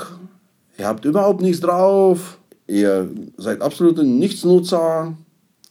[0.78, 2.38] ihr habt überhaupt nichts drauf,
[2.68, 5.14] ihr seid absolute Nichtsnutzer.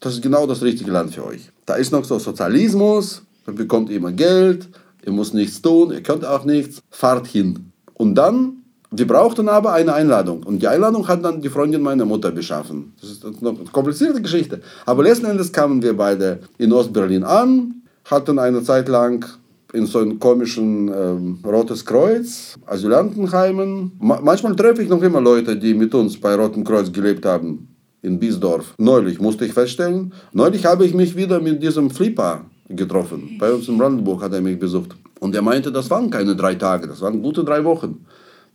[0.04, 1.50] Das ist genau das richtige Land für euch.
[1.64, 4.68] Da ist noch so Sozialismus, da bekommt ihr immer Geld,
[5.02, 7.72] ihr müsst nichts tun, ihr könnt auch nichts, fahrt hin.
[7.94, 10.42] Und dann, wir brauchten aber eine Einladung.
[10.42, 12.92] Und die Einladung hat dann die Freundin meiner Mutter beschaffen.
[13.00, 14.60] Das ist eine komplizierte Geschichte.
[14.84, 19.24] Aber letzten Endes kamen wir beide in Ostberlin an, hatten eine Zeit lang
[19.72, 23.92] in so einem komischen ähm, Rotes Kreuz, Asylantenheimen.
[24.00, 27.73] Ma manchmal treffe ich noch immer Leute, die mit uns bei Rotem Kreuz gelebt haben,
[28.04, 28.74] in Biesdorf.
[28.78, 33.36] Neulich musste ich feststellen, neulich habe ich mich wieder mit diesem Flipper getroffen.
[33.38, 34.94] Bei uns in Brandenburg hat er mich besucht.
[35.20, 38.04] Und er meinte, das waren keine drei Tage, das waren gute drei Wochen,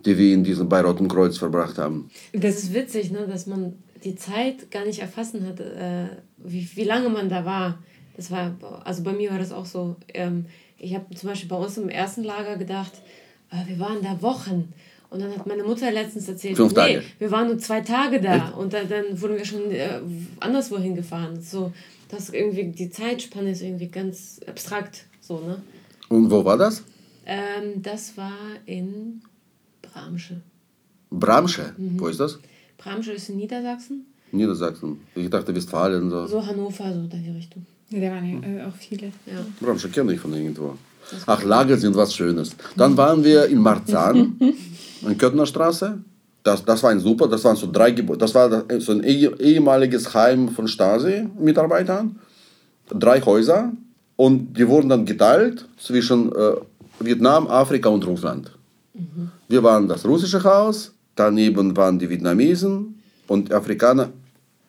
[0.06, 2.10] die wir in diesem bei Rotem Kreuz verbracht haben.
[2.34, 3.74] Das ist witzig, ne, dass man
[4.04, 7.80] die Zeit gar nicht erfassen hat, äh, wie, wie lange man da war.
[8.16, 9.96] Das war, also bei mir war das auch so.
[10.14, 10.46] Ähm,
[10.78, 12.94] ich habe zum Beispiel bei uns im ersten Lager gedacht,
[13.52, 14.74] äh, wir waren da Wochen.
[15.10, 17.04] Und dann hat meine Mutter letztens erzählt, Fünf nee, Tage.
[17.18, 18.50] wir waren nur zwei Tage da.
[18.50, 20.00] Und dann, dann wurden wir schon äh,
[20.40, 21.42] anderswo hingefahren.
[21.42, 21.74] So,
[22.10, 25.06] das irgendwie, die Zeitspanne ist irgendwie ganz abstrakt.
[25.20, 25.62] So, ne?
[26.10, 26.84] Und wo war das?
[27.26, 29.22] Ähm, das war in
[29.82, 30.42] Bramsche.
[31.10, 31.74] Bramsche.
[31.78, 32.40] Wo ist das?
[32.78, 34.06] Bramsche ist in Niedersachsen.
[34.32, 35.02] Niedersachsen.
[35.16, 36.10] Ich dachte Westfalen.
[36.10, 36.28] So.
[36.28, 37.66] So Hannover, so da die Richtung.
[37.90, 39.08] Ja, da waren ja äh, auch viele.
[39.26, 39.40] Ja.
[39.60, 40.78] Bramsche kenne ich von irgendwo.
[41.26, 42.52] Ach, Lager sind was Schönes.
[42.78, 44.36] Dann waren wir in Marzahn,
[45.02, 45.98] in Köttner Straße.
[46.44, 48.20] Das, das war ein super, das waren so drei Gebäude.
[48.20, 52.16] Das war so ein eh- ehemaliges Heim von Stasi-Mitarbeitern.
[52.90, 53.72] Drei Häuser.
[54.16, 56.52] Und die wurden dann geteilt zwischen äh,
[57.00, 58.52] Vietnam, Afrika und Russland.
[59.48, 64.10] Wir waren das russische Haus, daneben waren die Vietnamesen und Afrikaner.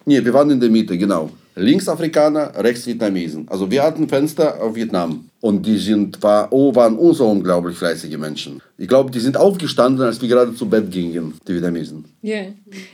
[0.05, 1.31] Nee, wir waren in der Mitte, genau.
[1.57, 3.47] Links Afrikaner, rechts Vietnamesen.
[3.49, 5.27] Also wir hatten Fenster auf Vietnam.
[5.43, 8.61] Und die sind, war, oh, waren uns so unglaublich fleißige Menschen.
[8.77, 12.05] Ich glaube, die sind aufgestanden, als wir gerade zu Bett gingen, die Vietnamesen.
[12.21, 12.43] Ja,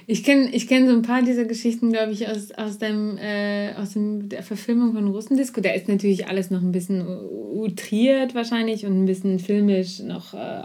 [0.07, 3.73] ich kenne ich kenn so ein paar dieser Geschichten, glaube ich, aus, aus, dem, äh,
[3.75, 5.61] aus dem, der Verfilmung von Russendisco.
[5.61, 7.05] Da ist natürlich alles noch ein bisschen
[7.53, 10.63] utriert wahrscheinlich und ein bisschen filmisch noch äh,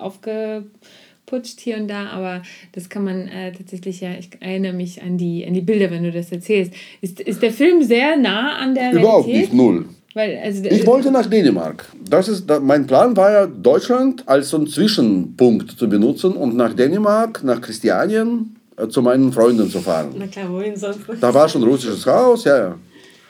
[1.31, 2.41] aufgeputscht hier und da, aber
[2.73, 6.03] das kann man äh, tatsächlich, ja, ich erinnere mich an die, an die Bilder, wenn
[6.03, 6.73] du das erzählst.
[7.01, 9.53] Ist, ist der Film sehr nah an der Überhaupt Realität?
[9.53, 9.85] nicht, null.
[10.13, 11.85] Weil, also, Ich wollte nach Dänemark.
[12.09, 16.55] Das ist, da- mein Plan war ja, Deutschland als so einen Zwischenpunkt zu benutzen und
[16.55, 20.09] nach Dänemark, nach Christianien, äh, zu meinen Freunden zu fahren.
[20.17, 20.99] Na klar, wohin sonst?
[21.21, 22.75] Da war schon ein russisches Haus, ja, ja.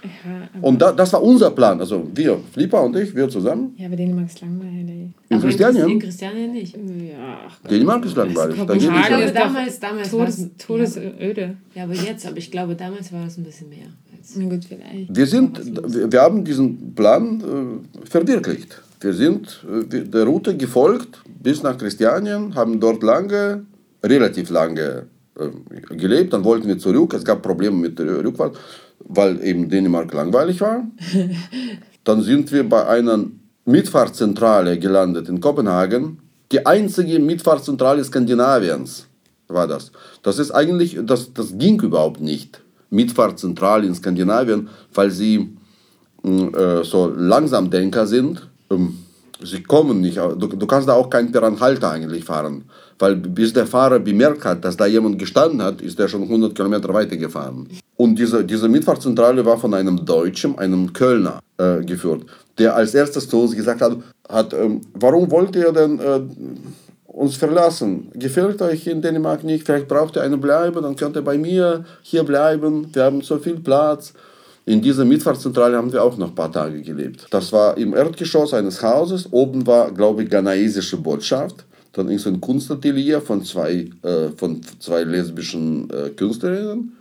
[0.03, 1.79] Ja, Und da, das war unser Plan.
[1.79, 3.73] Also wir, Flipper und ich, wir zusammen.
[3.77, 4.89] ja, aber Dänemark ist langweilig.
[4.89, 5.99] In Aber In Christianien?
[5.99, 6.75] Christianien nicht.
[6.75, 8.59] Ja, Dänemark ist langweilig.
[8.65, 10.49] Da Ich glaube, damals, damals war Todes, es.
[10.57, 11.57] Todesöde.
[11.75, 13.87] Ja, aber jetzt, aber ich glaube, damals war das ein bisschen mehr.
[14.35, 15.15] Na gut, vielleicht.
[15.15, 18.81] Wir, sind, wir, haben diesen Plan äh, verwirklicht.
[18.99, 23.65] Wir sind äh, der Route gefolgt bis nach Christianien, haben dort lange,
[24.03, 25.07] relativ lange
[25.39, 26.33] äh, gelebt.
[26.33, 27.13] Dann wollten wir zurück.
[27.13, 28.57] Es gab Probleme mit der Rückfahrt,
[29.05, 30.85] weil eben Dänemark langweilig war.
[32.03, 33.25] Dann sind wir bei einer
[33.65, 36.19] Mitfahrzentrale gelandet in Kopenhagen.
[36.51, 39.07] Die einzige Mitfahrzentrale Skandinaviens
[39.47, 39.91] war das.
[40.23, 42.61] Das ist eigentlich, das, das ging überhaupt nicht.
[42.89, 45.55] Mitfahrzentrale in Skandinavien, weil sie
[46.23, 48.49] mh, äh, so Langsamdenker sind.
[48.69, 48.97] Ähm,
[49.43, 52.65] sie kommen nicht, du, du kannst da auch keinen per Anhalter eigentlich fahren.
[52.99, 56.53] Weil bis der Fahrer bemerkt hat, dass da jemand gestanden hat, ist er schon 100
[56.55, 57.67] Kilometer weitergefahren.
[57.97, 62.25] Und diese, diese Mitfahrzentrale war von einem Deutschen, einem Kölner, äh, geführt,
[62.57, 66.21] der als erstes zu uns gesagt hat, hat ähm, warum wollt ihr denn äh,
[67.07, 68.09] uns verlassen?
[68.13, 69.65] Gefällt euch in Dänemark nicht?
[69.65, 72.87] Vielleicht braucht ihr eine Bleibe, dann könnt ihr bei mir hier bleiben.
[72.93, 74.13] Wir haben so viel Platz.
[74.65, 77.25] In dieser Mitfahrzentrale haben wir auch noch ein paar Tage gelebt.
[77.31, 79.27] Das war im Erdgeschoss eines Hauses.
[79.31, 81.65] Oben war, glaube ich, ghanaisische Botschaft.
[81.93, 86.95] Dann ist ein Kunstatelier von zwei, äh, von zwei lesbischen äh, Künstlerinnen.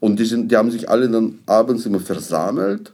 [0.00, 2.92] Und die, sind, die haben sich alle dann abends immer versammelt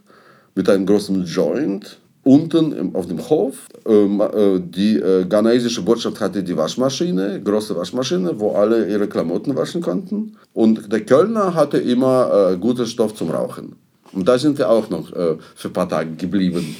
[0.55, 3.67] mit einem großen Joint unten auf dem Hof.
[3.87, 9.55] Ähm, äh, die äh, ghanaisische Botschaft hatte die Waschmaschine, große Waschmaschine, wo alle ihre Klamotten
[9.55, 10.37] waschen konnten.
[10.53, 13.75] Und der Kölner hatte immer äh, guten Stoff zum Rauchen.
[14.13, 16.75] Und da sind wir auch noch äh, für ein paar Tage geblieben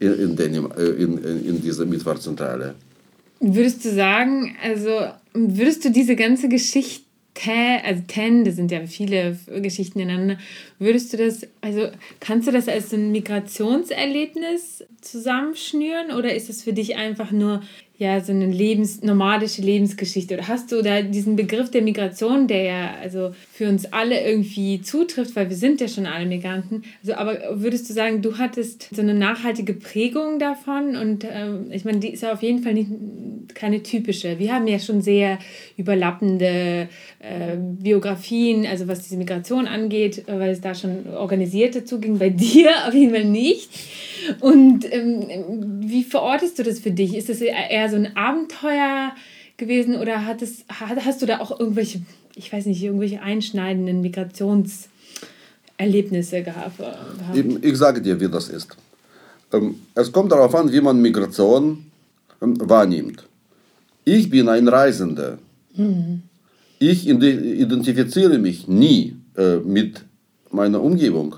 [0.00, 2.74] in, in, Denim, äh, in, in, dieser Mietwarenzentrale.
[3.40, 4.90] Würdest du sagen, also
[5.34, 7.04] würdest du diese ganze Geschichte,
[7.84, 10.38] also Ten, das sind ja viele Geschichten ineinander,
[10.78, 11.88] würdest du das, also
[12.20, 17.62] kannst du das als ein Migrationserlebnis zusammenschnüren oder ist es für dich einfach nur
[17.96, 22.62] ja so eine lebens nomadische Lebensgeschichte oder hast du da diesen Begriff der Migration, der
[22.62, 26.82] ja also für uns alle irgendwie zutrifft, weil wir sind ja schon alle Migranten.
[27.02, 31.84] Also aber würdest du sagen, du hattest so eine nachhaltige Prägung davon und ähm, ich
[31.84, 32.90] meine, die ist ja auf jeden Fall nicht
[33.54, 34.40] keine typische.
[34.40, 35.38] Wir haben ja schon sehr
[35.76, 36.88] überlappende
[37.20, 42.18] äh, Biografien, also was diese Migration angeht, weil es da schon organisiert dazu ging.
[42.18, 43.70] Bei dir auf jeden Fall nicht.
[44.40, 47.16] Und ähm, wie verortest du das für dich?
[47.16, 49.12] Ist das eher so ein Abenteuer
[49.56, 52.02] gewesen oder hat es, hast du da auch irgendwelche,
[52.34, 56.80] ich weiß nicht, irgendwelche einschneidenden Migrationserlebnisse gehabt?
[57.62, 58.76] Ich sage dir, wie das ist.
[59.52, 61.86] Ähm, es kommt darauf an, wie man Migration
[62.42, 63.24] ähm, wahrnimmt.
[64.04, 65.38] Ich bin ein Reisender.
[65.74, 66.22] Mhm.
[66.78, 70.04] Ich identifiziere mich nie äh, mit
[70.50, 71.36] meiner Umgebung.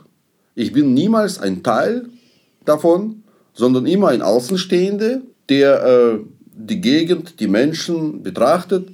[0.55, 2.07] Ich bin niemals ein Teil
[2.69, 3.23] davon,
[3.55, 6.19] sondern immer ein Außenstehender, der äh,
[6.57, 8.89] die Gegend, die Menschen betrachtet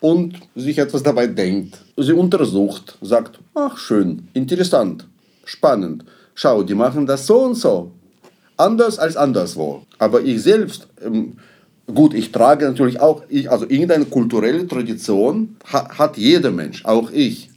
[0.00, 1.78] und sich etwas dabei denkt.
[1.96, 5.06] Sie untersucht, sagt, ach schön, interessant,
[5.44, 6.04] spannend.
[6.34, 7.90] Schau, die machen das so und so.
[8.56, 9.82] Anders als anderswo.
[9.98, 11.38] Aber ich selbst, ähm,
[11.92, 17.10] gut, ich trage natürlich auch, ich, also irgendeine kulturelle Tradition ha, hat jeder Mensch, auch
[17.10, 17.50] ich.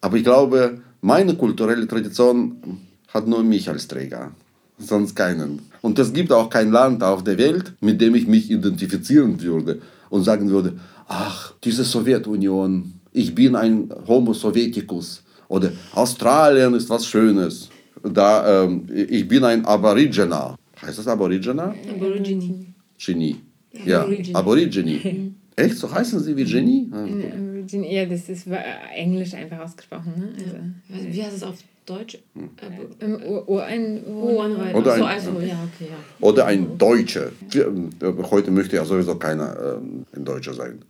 [0.00, 4.32] Aber ich glaube, meine kulturelle Tradition hat nur mich als Träger
[4.82, 5.60] sonst keinen.
[5.82, 9.80] Und es gibt auch kein Land auf der Welt, mit dem ich mich identifizieren würde
[10.10, 10.74] und sagen würde,
[11.08, 17.68] ach, diese Sowjetunion, ich bin ein Homo Sovieticus oder Australien ist was Schönes.
[18.02, 20.56] Da, ähm, ich bin ein Aboriginer.
[20.80, 21.74] Heißt das Aboriginer?
[21.94, 22.66] Aborigine.
[22.98, 23.36] Genie.
[23.84, 25.34] Ja, Aborigine.
[25.56, 25.76] Echt?
[25.76, 26.90] So heißen sie wie Genie?
[26.92, 27.06] Ah,
[27.76, 28.46] ja, das ist
[28.94, 30.14] Englisch einfach ausgesprochen.
[30.16, 30.34] Ne?
[30.38, 31.56] Also, wie heißt es auf
[31.86, 32.18] Deutsch?
[33.00, 35.96] Ähm, oder ein, oder ein, also, ja, okay, ja.
[36.20, 37.30] oder ein Deutscher.
[38.30, 40.82] Heute möchte ja sowieso keiner ähm, ein Deutscher sein.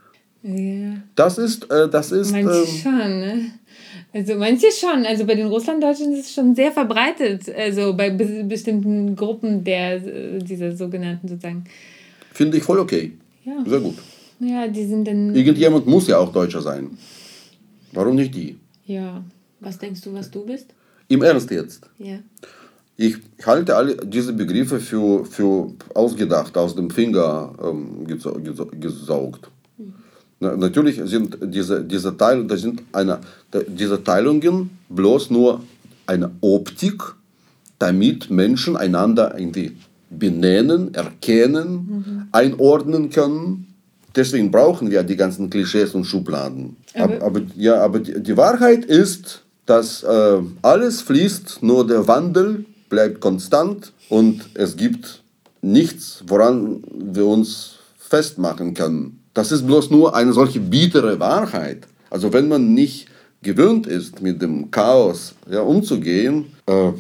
[0.43, 0.95] Ja.
[1.15, 2.33] Das ist, äh, das ist.
[2.33, 3.51] Manche ähm, schon, ne?
[4.13, 5.05] Also manche schon.
[5.07, 7.49] Also bei den Russlanddeutschen ist es schon sehr verbreitet.
[7.55, 11.65] Also bei be bestimmten Gruppen der äh, dieser sogenannten sozusagen.
[12.33, 13.13] Finde ich voll okay.
[13.45, 13.65] Ja.
[13.67, 13.99] Sehr gut.
[14.41, 15.35] Ja, die sind dann.
[15.35, 16.91] Irgendjemand muss ja auch Deutscher sein.
[17.93, 18.57] Warum nicht die?
[18.87, 19.23] Ja.
[19.61, 20.75] Was denkst du, was du bist?
[21.11, 21.91] Im Ernst jetzt?
[21.99, 22.19] Ja.
[22.97, 29.51] Ich halte alle diese Begriffe für, für ausgedacht, aus dem Finger ähm, gesaugt.
[29.77, 29.95] Mhm.
[30.39, 33.19] Na, natürlich sind diese, diese, Teil, das sind eine,
[33.67, 35.63] diese Teilungen bloß nur
[36.07, 37.03] eine Optik,
[37.81, 39.77] damit Menschen einander irgendwie
[40.11, 42.29] benennen, erkennen, mhm.
[42.31, 43.67] einordnen können.
[44.15, 46.77] Deswegen brauchen wir die ganzen Klischees und Schubladen.
[46.95, 52.65] Aber, aber, ja, aber die, die Wahrheit ist, dass äh, alles fließt, nur der Wandel
[52.89, 55.23] bleibt konstant und es gibt
[55.63, 59.21] nichts, woran wir uns festmachen können.
[59.33, 61.87] Das ist bloß nur eine solche bittere Wahrheit.
[62.11, 63.07] Also wenn man nicht
[63.43, 66.91] gewöhnt ist, mit dem Chaos ja, umzugehen, äh,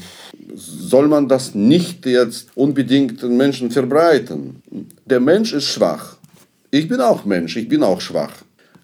[0.54, 4.62] soll man das nicht jetzt unbedingt den Menschen verbreiten.
[5.06, 6.18] Der Mensch ist schwach.
[6.70, 8.34] Ich bin auch Mensch, ich bin auch schwach.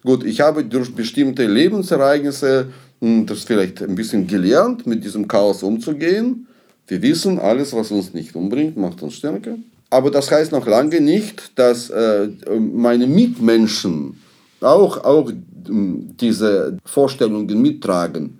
[0.03, 2.67] Gut, ich habe durch bestimmte Lebensereignisse
[2.99, 6.47] das vielleicht ein bisschen gelernt, mit diesem Chaos umzugehen.
[6.87, 9.55] Wir wissen, alles, was uns nicht umbringt, macht uns stärker.
[9.89, 12.27] Aber das heißt noch lange nicht, dass äh,
[12.59, 14.17] meine Mitmenschen
[14.61, 15.31] auch, auch
[15.69, 18.39] diese Vorstellungen mittragen.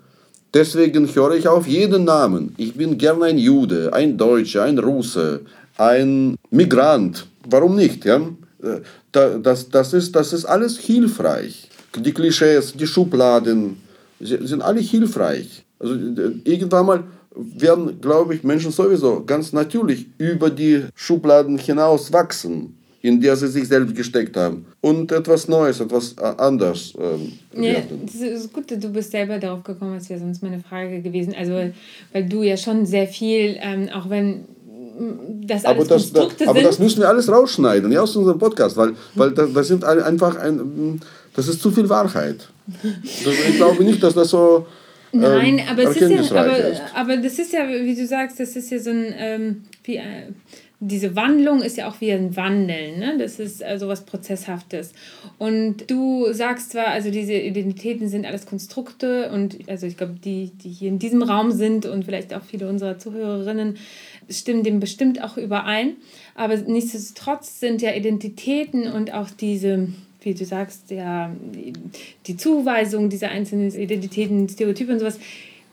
[0.53, 2.55] Deswegen höre ich auf jeden Namen.
[2.57, 5.41] Ich bin gern ein Jude, ein Deutscher, ein Russe,
[5.77, 7.27] ein Migrant.
[7.49, 8.05] Warum nicht?
[8.05, 8.21] Ja?
[8.63, 8.79] Äh,
[9.11, 11.69] das, das, ist, das ist alles hilfreich.
[11.95, 13.77] Die Klischees, die Schubladen,
[14.19, 15.63] sind alle hilfreich.
[15.79, 15.95] Also
[16.43, 17.03] irgendwann mal
[17.35, 23.47] werden, glaube ich, Menschen sowieso ganz natürlich über die Schubladen hinaus wachsen, in der sie
[23.47, 24.65] sich selbst gesteckt haben.
[24.81, 29.63] Und etwas Neues, etwas äh, anderes ähm, ja, Das ist gut, du bist selber darauf
[29.63, 31.35] gekommen, das wäre sonst meine Frage gewesen.
[31.37, 31.71] Also,
[32.11, 34.45] weil du ja schon sehr viel, ähm, auch wenn
[35.45, 38.75] das alles aber das, da, aber das müssen wir alles rausschneiden, ja, aus unserem Podcast,
[38.77, 40.99] weil, weil das, das sind einfach ein,
[41.35, 42.49] das ist zu viel Wahrheit.
[43.03, 44.65] Ich glaube nicht, dass das so
[45.11, 46.81] Nein, ähm, aber es ist ja, aber, ist.
[46.93, 50.31] aber das ist ja, wie du sagst, das ist ja so ein, ähm, wie, äh,
[50.79, 53.15] diese Wandlung ist ja auch wie ein Wandeln, ne?
[53.17, 54.93] Das ist also was Prozesshaftes.
[55.39, 60.51] Und du sagst zwar, also diese Identitäten sind alles Konstrukte und also ich glaube, die,
[60.51, 63.77] die hier in diesem Raum sind und vielleicht auch viele unserer Zuhörerinnen
[64.29, 65.95] stimmen dem bestimmt auch überein.
[66.35, 69.87] Aber nichtsdestotrotz sind ja Identitäten und auch diese,
[70.21, 71.31] wie du sagst, ja,
[72.27, 75.19] die, Zuweisung dieser einzelnen Identitäten, Stereotype und sowas,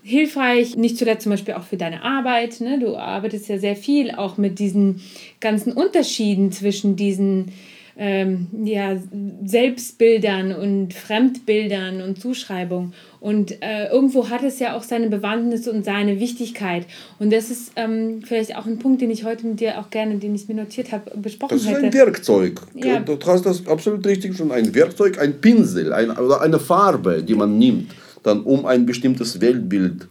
[0.03, 2.61] hilfreich, nicht zuletzt zum Beispiel auch für deine Arbeit.
[2.61, 2.78] Ne?
[2.78, 5.01] Du arbeitest ja sehr viel auch mit diesen
[5.40, 7.53] ganzen Unterschieden zwischen diesen
[7.97, 8.97] ähm, ja,
[9.45, 12.92] Selbstbildern und Fremdbildern und Zuschreibungen.
[13.20, 16.86] Und äh, irgendwo hat es ja auch seine Bewandtnis und seine Wichtigkeit.
[17.18, 20.16] Und das ist ähm, vielleicht auch ein Punkt, den ich heute mit dir auch gerne,
[20.16, 21.86] den ich mir notiert habe, besprochen Das ist hätte.
[21.86, 22.61] ein Werkzeug.
[22.74, 23.01] Ja.
[23.01, 24.53] Du hast das absolut richtig schon.
[24.53, 27.92] Ein Werkzeug, ein Pinsel ein, oder eine Farbe, die man nimmt,
[28.22, 30.09] dann um ein bestimmtes Weltbild.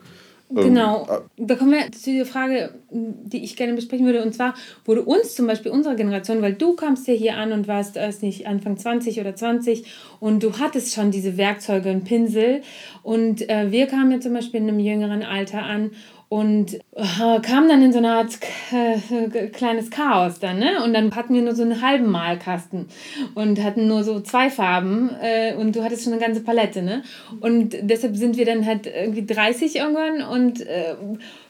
[0.56, 1.08] Ähm, Genau.
[1.38, 4.24] Da kommen wir zu der Frage, die ich gerne besprechen würde.
[4.24, 4.54] Und zwar
[4.86, 8.24] wurde uns zum Beispiel unserer Generation, weil du kamst ja hier an und warst erst
[8.24, 9.86] nicht Anfang 20 oder 20
[10.20, 12.62] und du hattest schon diese Werkzeuge und Pinsel.
[13.02, 15.92] Und äh, wir kamen ja zum Beispiel in einem jüngeren Alter an
[16.30, 18.40] und äh, kamen dann in so eine Art
[18.72, 20.84] äh, kleines Chaos dann, ne?
[20.84, 22.88] Und dann hatten wir nur so einen halben Malkasten
[23.36, 27.04] und hatten nur so zwei Farben äh, und du hattest schon eine ganze Palette, ne?
[27.40, 30.96] Und deshalb sind wir dann halt irgendwie 30 irgendwann und äh,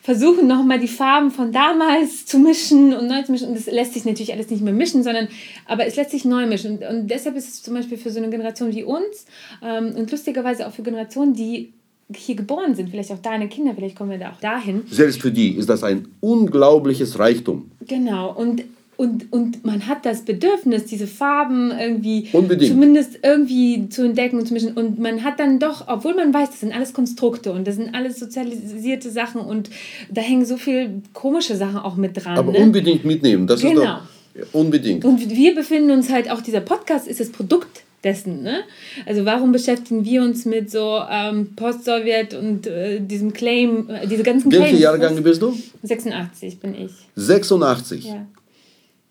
[0.02, 3.48] versuchen nochmal die Farben von damals zu mischen und neu zu mischen.
[3.48, 5.30] Und das lässt sich natürlich alles nicht mehr mischen, sondern
[5.66, 6.78] aber es lässt sich neu mischen.
[6.78, 9.26] Und, und deshalb ist es zum Beispiel für so eine Generation wie uns
[9.64, 11.74] ähm, und lustigerweise auch für Generationen, die
[12.16, 14.84] hier geboren sind, vielleicht auch deine Kinder, vielleicht kommen wir da auch dahin.
[14.90, 17.72] Selbst für die ist das ein unglaubliches Reichtum.
[17.88, 18.64] Genau, und,
[18.98, 22.72] und, und man hat das Bedürfnis, diese Farben irgendwie Unbedingt.
[22.72, 24.74] zumindest irgendwie zu entdecken und zu mischen.
[24.74, 27.96] Und man hat dann doch, obwohl man weiß, das sind alles Konstrukte und das sind
[27.96, 29.70] alles sozialisierte Sachen und
[30.12, 32.38] da hängen so viele komische Sachen auch mit dran.
[32.38, 32.60] Aber ne?
[32.60, 33.48] unbedingt mitnehmen.
[33.48, 33.82] Das Genau.
[33.82, 34.02] ist doch
[34.36, 35.06] ja, unbedingt.
[35.06, 38.44] Und wir befinden uns halt, auch dieser Podcast ist das Produkt dessen.
[38.44, 38.64] Ne?
[39.06, 44.24] Also warum beschäftigen wir uns mit so ähm, Post-Sowjet und äh, diesem Claim, äh, diese
[44.24, 44.80] ganzen Welche Claims?
[44.82, 45.58] Jahrgang bist du?
[45.84, 46.92] 86 bin ich.
[47.16, 48.06] 86.
[48.06, 48.26] Ja.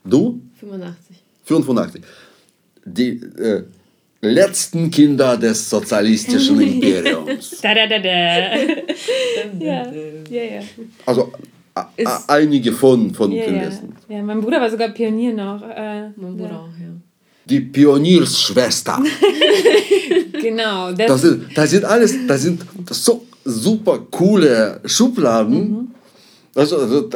[0.05, 0.41] Du?
[0.61, 1.17] 85.
[1.45, 2.03] 85.
[2.85, 3.63] Die äh,
[4.21, 7.61] letzten Kinder des sozialistischen Imperiums.
[7.61, 8.57] Da, da, da, da.
[9.61, 9.93] ja,
[10.31, 10.61] ja, ja.
[11.07, 11.33] Also
[11.97, 13.63] Ist- einige von, von Ja, den ja.
[13.65, 13.95] letzten.
[14.09, 15.63] ja, mein Bruder war sogar Pionier noch.
[15.63, 16.59] Äh, Mein Bruder ja.
[16.59, 16.92] auch, ja.
[17.47, 19.03] Die Pionierschwester.
[20.43, 20.91] Genau.
[20.93, 25.71] Das, Das sind, das sind alles, das sind so super coole Schubladen.
[25.71, 25.91] Mhm.
[26.55, 27.09] Also, also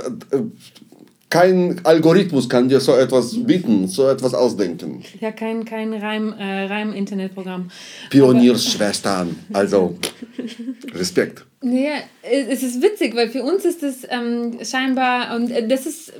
[1.37, 5.03] kein Algorithmus kann dir so etwas bieten, so etwas ausdenken.
[5.20, 7.70] ja, kein, kein Reim, äh, Reim-Internetprogramm.
[8.09, 9.99] Pionierschwestern, also
[10.95, 11.45] Respekt.
[11.61, 16.12] Naja, es ist witzig, weil für uns ist es ähm, scheinbar, und äh, das ist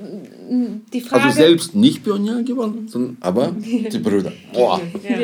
[0.49, 1.23] ähm, die Frage.
[1.23, 4.33] Also selbst nicht Pionier geworden, sondern, aber die Brüder.
[4.53, 4.79] Boah.
[5.07, 5.17] Ja.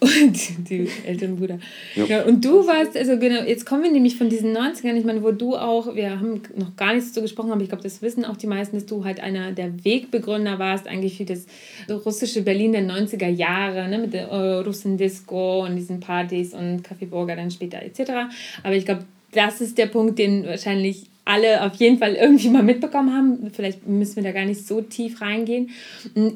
[0.00, 1.58] Und die älteren Brüder.
[1.94, 2.24] Ja.
[2.24, 5.30] und du warst, also genau, jetzt kommen wir nämlich von diesen 90ern, ich meine, wo
[5.30, 8.38] du auch, wir haben noch gar nichts so gesprochen, aber ich glaube, das wissen auch
[8.38, 11.46] die meisten, dass du halt einer der Wegbegründer warst, eigentlich für das
[11.90, 17.36] russische Berlin der 90er Jahre, ne, mit der äh, Russen-Disco und diesen Partys und Kaffeeburger
[17.36, 18.32] dann später etc.
[18.62, 22.62] Aber ich glaube, das ist der Punkt, den wahrscheinlich alle auf jeden Fall irgendwie mal
[22.62, 23.50] mitbekommen haben.
[23.52, 25.70] Vielleicht müssen wir da gar nicht so tief reingehen.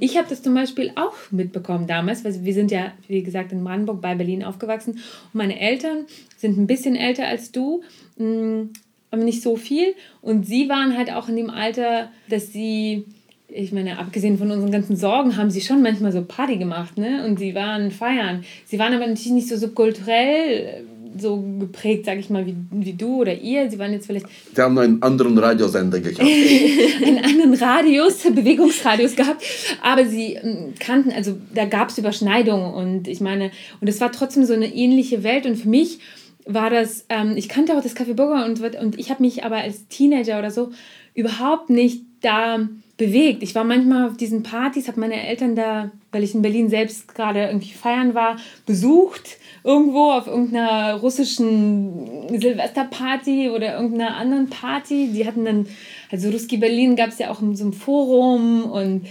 [0.01, 3.65] Ich habe das zum Beispiel auch mitbekommen damals, weil wir sind ja, wie gesagt, in
[3.65, 4.93] Brandenburg bei Berlin aufgewachsen.
[4.93, 7.83] Und meine Eltern sind ein bisschen älter als du,
[8.17, 8.69] mh,
[9.11, 9.95] aber nicht so viel.
[10.23, 13.05] Und sie waren halt auch in dem Alter, dass sie
[13.49, 17.25] ich meine, abgesehen von unseren ganzen Sorgen, haben sie schon manchmal so Party gemacht, ne?
[17.25, 18.43] Und sie waren feiern.
[18.65, 20.85] Sie waren aber natürlich nicht so subkulturell
[21.19, 23.71] so geprägt, sag ich mal, wie, wie du oder ihr.
[23.71, 26.21] Sie waren jetzt vielleicht Die haben einen anderen Radiosender gehabt.
[27.01, 29.43] in anderen Radius, Bewegungsradius gehabt,
[29.83, 33.51] aber sie ähm, kannten, also da gab es Überschneidungen und ich meine,
[33.81, 35.99] und es war trotzdem so eine ähnliche Welt und für mich
[36.47, 39.57] war das, ähm, ich kannte auch das Café Burger und, und ich habe mich aber
[39.57, 40.71] als Teenager oder so
[41.15, 43.43] überhaupt nicht da bewegt.
[43.43, 47.15] Ich war manchmal auf diesen Partys, habe meine Eltern da, weil ich in Berlin selbst
[47.15, 48.37] gerade irgendwie feiern war,
[48.67, 55.09] besucht irgendwo auf irgendeiner russischen Silvesterparty oder irgendeiner anderen Party.
[55.13, 55.67] Die hatten dann,
[56.13, 59.07] also Ruski Berlin gab es ja auch in so einem Forum und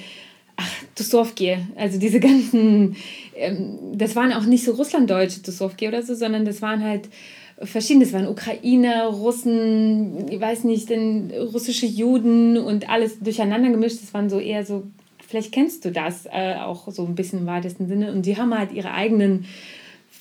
[0.56, 2.96] ach, Tussowki, also diese ganzen,
[3.36, 7.10] ähm, das waren auch nicht so russlanddeutsche Tussowki oder so, sondern das waren halt
[7.58, 14.02] verschiedene, das waren Ukrainer, Russen, ich weiß nicht, denn russische Juden und alles durcheinander gemischt.
[14.02, 14.84] Das waren so eher so,
[15.28, 18.12] vielleicht kennst du das äh, auch so ein bisschen im weitesten Sinne.
[18.12, 19.46] Und die haben halt ihre eigenen,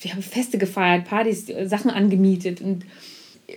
[0.03, 2.83] wir haben Feste gefeiert, Partys, Sachen angemietet und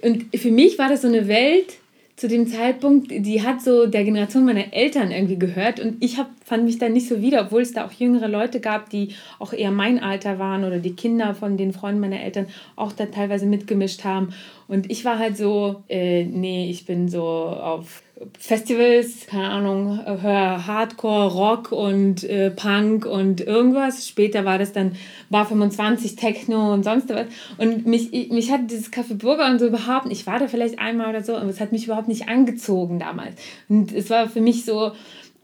[0.02, 1.78] und für mich war das so eine Welt
[2.16, 6.30] zu dem Zeitpunkt, die hat so der Generation meiner Eltern irgendwie gehört und ich hab,
[6.46, 9.52] fand mich da nicht so wieder, obwohl es da auch jüngere Leute gab, die auch
[9.52, 13.44] eher mein Alter waren oder die Kinder von den Freunden meiner Eltern auch da teilweise
[13.44, 14.32] mitgemischt haben.
[14.66, 18.02] Und ich war halt so, äh, nee, ich bin so auf
[18.38, 24.08] Festivals, keine Ahnung, höre Hardcore, Rock und äh, Punk und irgendwas.
[24.08, 24.96] Später war das dann
[25.28, 27.26] Bar 25, Techno und sonst was.
[27.58, 31.10] Und mich, mich hat dieses Café Burger und so überhaupt, ich war da vielleicht einmal
[31.10, 33.34] oder so, aber es hat mich überhaupt nicht angezogen damals.
[33.68, 34.92] Und es war für mich so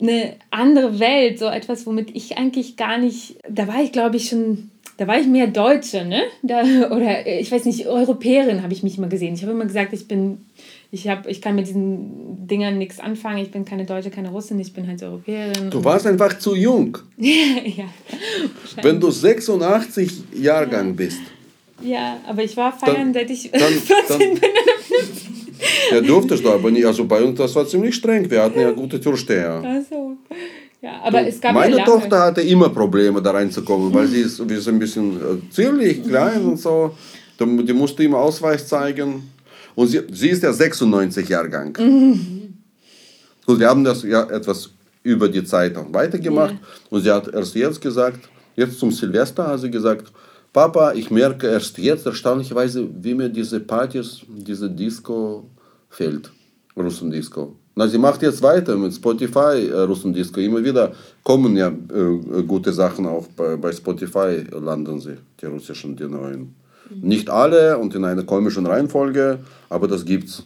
[0.00, 4.30] eine andere Welt, so etwas, womit ich eigentlich gar nicht, da war ich glaube ich
[4.30, 6.22] schon da war ich mehr Deutsche, ne?
[6.42, 9.34] Da, oder ich weiß nicht, Europäerin habe ich mich immer gesehen.
[9.34, 10.44] Ich habe immer gesagt, ich bin
[10.94, 13.38] ich, hab, ich kann mit diesen Dingern nichts anfangen.
[13.38, 15.70] Ich bin keine Deutsche, keine Russin, ich bin halt Europäerin.
[15.70, 16.98] Du warst einfach zu jung.
[17.16, 17.86] ja.
[18.82, 20.92] Wenn du 86 Jahrgang ja.
[20.92, 21.20] bist.
[21.82, 24.50] Ja, aber ich war feiern, dann, seit ich dann, 14 dann, bin.
[25.92, 26.84] ja, durftest du aber nicht.
[26.84, 28.30] Also bei uns, das war ziemlich streng.
[28.30, 29.62] Wir hatten ja gute Türsteher.
[29.64, 30.12] Ach so.
[30.82, 34.38] Ja, aber es gab Meine ja Tochter hatte immer Probleme, da reinzukommen, weil sie ist,
[34.40, 36.94] ist ein bisschen äh, zierlich, klein und so.
[37.40, 39.31] Die musste immer Ausweis zeigen.
[39.74, 41.76] Und sie, sie ist ja 96 Jahrgang.
[41.78, 42.54] Mhm.
[43.46, 44.70] Und wir haben das ja etwas
[45.02, 46.54] über die Zeit auch weitergemacht.
[46.54, 46.60] Ja.
[46.90, 50.12] Und sie hat erst jetzt gesagt, jetzt zum Silvester hat sie gesagt,
[50.52, 55.48] Papa, ich merke erst jetzt erstaunlicherweise, wie mir diese Partys, diese Disco
[55.88, 56.30] fehlt.
[56.76, 57.56] Russendisco.
[57.74, 60.40] Na, sie macht jetzt weiter mit Spotify äh, Russendisco.
[60.40, 60.92] Immer wieder
[61.22, 66.54] kommen ja äh, gute Sachen auch bei, bei Spotify landen sie, die russischen, die neuen.
[67.00, 69.38] Nicht alle und in einer komischen Reihenfolge,
[69.68, 70.44] aber das gibt's.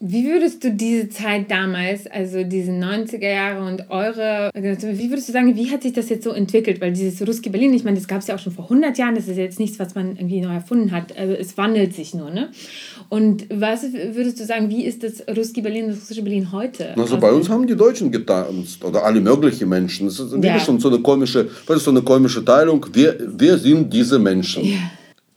[0.00, 5.32] Wie würdest du diese Zeit damals, also diese 90er Jahre und eure, wie würdest du
[5.32, 6.80] sagen, wie hat sich das jetzt so entwickelt?
[6.80, 9.16] Weil dieses Ruski Berlin, ich meine, das gab es ja auch schon vor 100 Jahren,
[9.16, 12.30] das ist jetzt nichts, was man irgendwie neu erfunden hat, also es wandelt sich nur,
[12.30, 12.50] ne?
[13.08, 16.96] Und was würdest du sagen, wie ist das Ruski Berlin, das russische Berlin heute?
[16.96, 20.06] Also bei uns haben die Deutschen getanzt oder alle möglichen Menschen.
[20.06, 20.60] Das ist ja.
[20.60, 22.86] schon so eine komische, ist so eine komische Teilung.
[22.92, 24.64] Wir, wir sind diese Menschen.
[24.64, 24.78] Ja.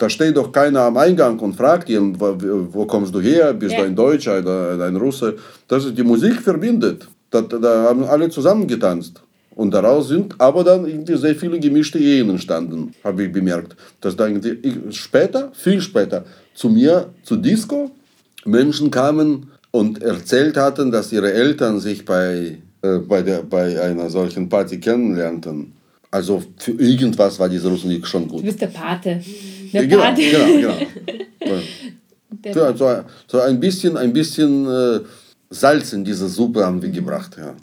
[0.02, 2.36] Da steht doch keiner am Eingang und fragt ihn, wo,
[2.72, 3.82] wo kommst du her, bist ja.
[3.82, 5.36] du ein Deutscher oder ein Russe.
[5.68, 7.06] Das ist die Musik verbindet.
[7.30, 9.22] Da, da haben alle zusammen getanzt.
[9.54, 13.76] Und daraus sind aber dann irgendwie sehr viele gemischte Ehen entstanden, habe ich bemerkt.
[14.00, 14.42] Dass dann
[14.90, 17.92] später, viel später, zu mir, zu Disco,
[18.44, 24.10] Menschen kamen und erzählt hatten, dass ihre Eltern sich bei, äh, bei, der, bei einer
[24.10, 25.74] solchen Party kennenlernten.
[26.10, 28.40] Also für irgendwas war diese Musik schon gut.
[28.40, 29.22] Du bist der Pate.
[29.72, 30.76] Der genau, genau,
[31.40, 31.58] genau.
[32.44, 35.00] Ja, so, so ein bisschen, ein bisschen äh,
[35.50, 37.54] Salz in diese Suppe haben wir gebracht, ja.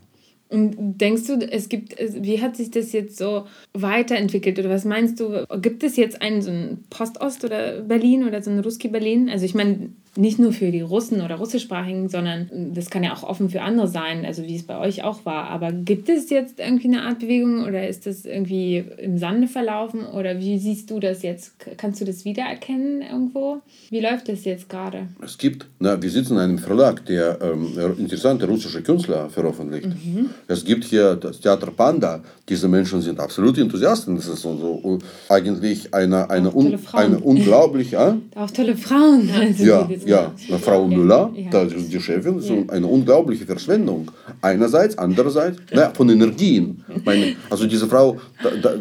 [0.49, 5.19] Und denkst du, es gibt, wie hat sich das jetzt so weiterentwickelt oder was meinst
[5.19, 9.29] du, gibt es jetzt einen so ein Postost oder Berlin oder so ein Ruski Berlin?
[9.29, 13.23] Also ich meine, nicht nur für die Russen oder russischsprachigen, sondern das kann ja auch
[13.23, 15.49] offen für andere sein, also wie es bei euch auch war.
[15.49, 20.05] Aber gibt es jetzt irgendwie eine Art Bewegung oder ist das irgendwie im Sande verlaufen
[20.05, 21.53] oder wie siehst du das jetzt?
[21.77, 23.61] Kannst du das wiedererkennen irgendwo?
[23.89, 25.07] Wie läuft das jetzt gerade?
[25.23, 29.87] Es gibt, na, wir sitzen in einem Verlag, der ähm, interessante russische Künstler veröffentlicht.
[29.87, 30.31] Mhm.
[30.47, 32.21] Es gibt hier das Theater Panda.
[32.47, 34.17] Diese Menschen sind absolut Enthusiasten.
[34.17, 34.99] Das ist so, so
[35.29, 37.95] eigentlich eine, eine, un, eine unglaubliche.
[37.95, 38.17] Ja?
[38.35, 39.29] Auch tolle Frauen.
[39.33, 40.57] Also ja, ja.
[40.59, 41.61] Frau Müller, ja.
[41.61, 44.09] ist die Chefin, ist eine unglaubliche Verschwendung.
[44.41, 46.83] Einerseits, andererseits, na, von Energien.
[47.05, 48.73] Meine, also diese Frau da, da,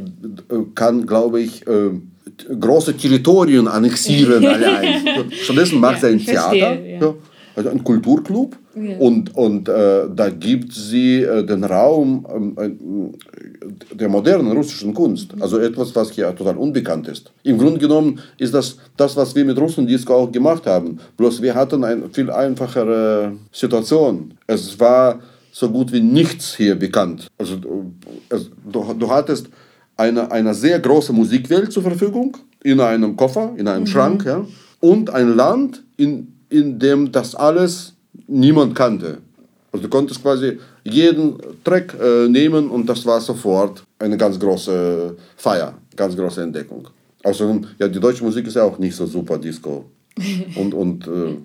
[0.75, 1.91] kann, glaube ich, äh,
[2.59, 5.05] große Territorien annexieren allein.
[5.31, 7.15] Stattdessen macht sie ein Theater,
[7.59, 8.97] also ein Kulturclub ja.
[8.99, 12.71] Und, und äh, da gibt sie äh, den Raum äh,
[13.95, 15.35] der modernen russischen Kunst.
[15.41, 17.33] Also etwas, was hier total unbekannt ist.
[17.43, 20.99] Im Grunde genommen ist das das, was wir mit Russendisco auch gemacht haben.
[21.17, 24.35] Bloß wir hatten eine viel einfachere Situation.
[24.47, 27.27] Es war so gut wie nichts hier bekannt.
[27.39, 27.57] Also
[28.29, 29.49] es, du, du hattest
[29.97, 33.89] eine, eine sehr große Musikwelt zur Verfügung in einem Koffer, in einem mhm.
[33.89, 34.45] Schrank, ja,
[34.81, 37.95] und ein Land, in, in dem das alles
[38.27, 39.19] niemand kannte.
[39.73, 45.15] Also du konntest quasi jeden Track äh, nehmen und das war sofort eine ganz große
[45.37, 46.89] Feier, ganz große Entdeckung.
[47.23, 49.85] Außerdem, ja, die deutsche Musik ist ja auch nicht so super Disco.
[50.57, 51.37] Und, und äh,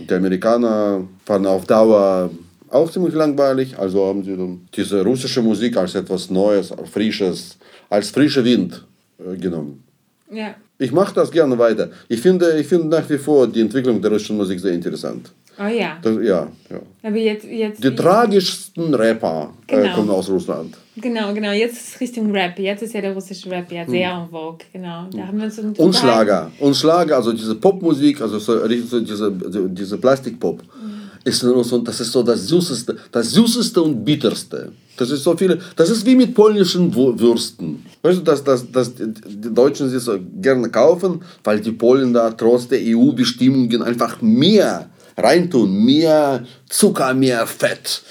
[0.00, 2.30] die Amerikaner fanden auf Dauer
[2.68, 7.58] auch ziemlich langweilig, also haben sie dann diese russische Musik als etwas Neues, Frisches,
[7.88, 8.84] als frischer Wind
[9.18, 9.84] äh, genommen.
[10.30, 10.54] Ja.
[10.82, 11.88] Ich mache das gerne weiter.
[12.08, 15.30] Ich finde, ich finde nach wie vor die Entwicklung der russischen Musik sehr interessant.
[15.58, 15.98] Oh ja.
[16.02, 16.80] Das, ja, ja.
[17.04, 19.94] Aber jetzt, jetzt Die tragischsten Rapper äh, Genau.
[19.94, 20.74] kommen aus Russland.
[20.96, 22.58] genau, genau, jetzt ist es Richtung Rap.
[22.58, 24.58] Jetzt ist ja der russische Rap ja sehr en vogue.
[24.72, 25.06] Genau.
[25.14, 25.72] Da haben wir uns Hm.
[25.76, 26.50] Und Schlager.
[26.58, 29.30] Und Schlager, also diese Popmusik, also so, richtig so diese,
[29.68, 30.62] diese Plastikpop,
[31.24, 34.72] ist nur so, das ist so das Süßeste, das Süßeste und Bitterste.
[34.96, 37.84] Das ist so viele, das ist wie mit polnischen Würsten.
[38.02, 42.30] Weißt du, dass, dass, dass die Deutschen sie so gerne kaufen, weil die Polen da
[42.30, 48.02] trotz der EU-Bestimmungen einfach mehr reintun, mehr Zucker, mehr Fett.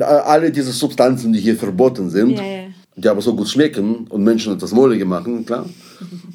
[0.00, 2.62] Alle diese Substanzen, die hier verboten sind Ja, ja.
[2.96, 5.66] die aber so gut schmecken und Menschen etwas Mollige machen, klar.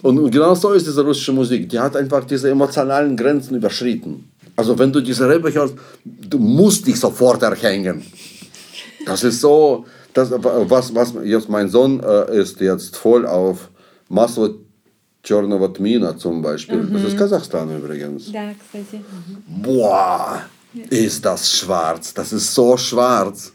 [0.02, 1.70] Und genau so ist diese russische Musik.
[1.70, 4.30] Die hat einfach diese emotionalen Grenzen überschritten.
[4.57, 5.75] Also wenn du diese Rapper hörst,
[6.05, 8.03] du musst dich sofort erhängen.
[9.07, 13.71] Das ist so, das, was, was jetzt mein Sohn äh, ist jetzt voll auf
[14.09, 14.57] Maslo
[15.23, 16.87] Черного Tmina zum Beispiel.
[16.93, 18.33] Das ist Kasachstan übrigens.
[18.33, 19.03] Da, kстати.
[19.47, 20.43] Boah,
[20.89, 22.15] ist das schwarz.
[22.15, 23.53] Das ist so schwarz.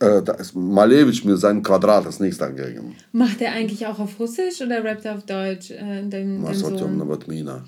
[0.00, 2.94] Äh, da ist Malevich mit seinem Quadrat ist nichts dagegen.
[3.10, 5.72] Macht er eigentlich auch auf Russisch oder rappt er auf Deutsch?
[5.72, 6.78] Äh, dein, dein, Maslo Sohn?
[6.78, 7.64] Черного Tmina.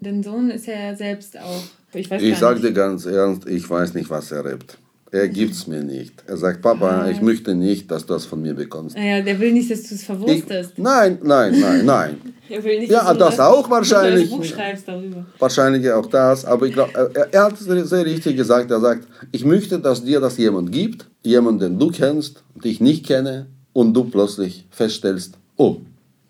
[0.00, 1.62] dein Sohn ist ja selbst auch.
[1.93, 4.77] ich Ich sage dir ganz ernst, ich weiß nicht, was er rappt.
[5.13, 6.23] Er gibt es mir nicht.
[6.25, 8.95] Er sagt, Papa, ich möchte nicht, dass du das von mir bekommst.
[8.95, 10.77] Naja, der will nicht, dass du es verwurstest.
[10.77, 12.17] nein, nein, nein, nein.
[12.49, 14.29] Er will nicht, Ja, dass du das auch dass du wahrscheinlich.
[14.29, 15.25] das Buch schreibst darüber.
[15.39, 18.71] Wahrscheinlich auch das, aber ich glaube, er, er hat es sehr richtig gesagt.
[18.71, 22.81] Er sagt, ich möchte, dass dir das jemand gibt, jemand, den du kennst, den ich
[22.81, 25.77] nicht kenne, und du plötzlich feststellst, oh,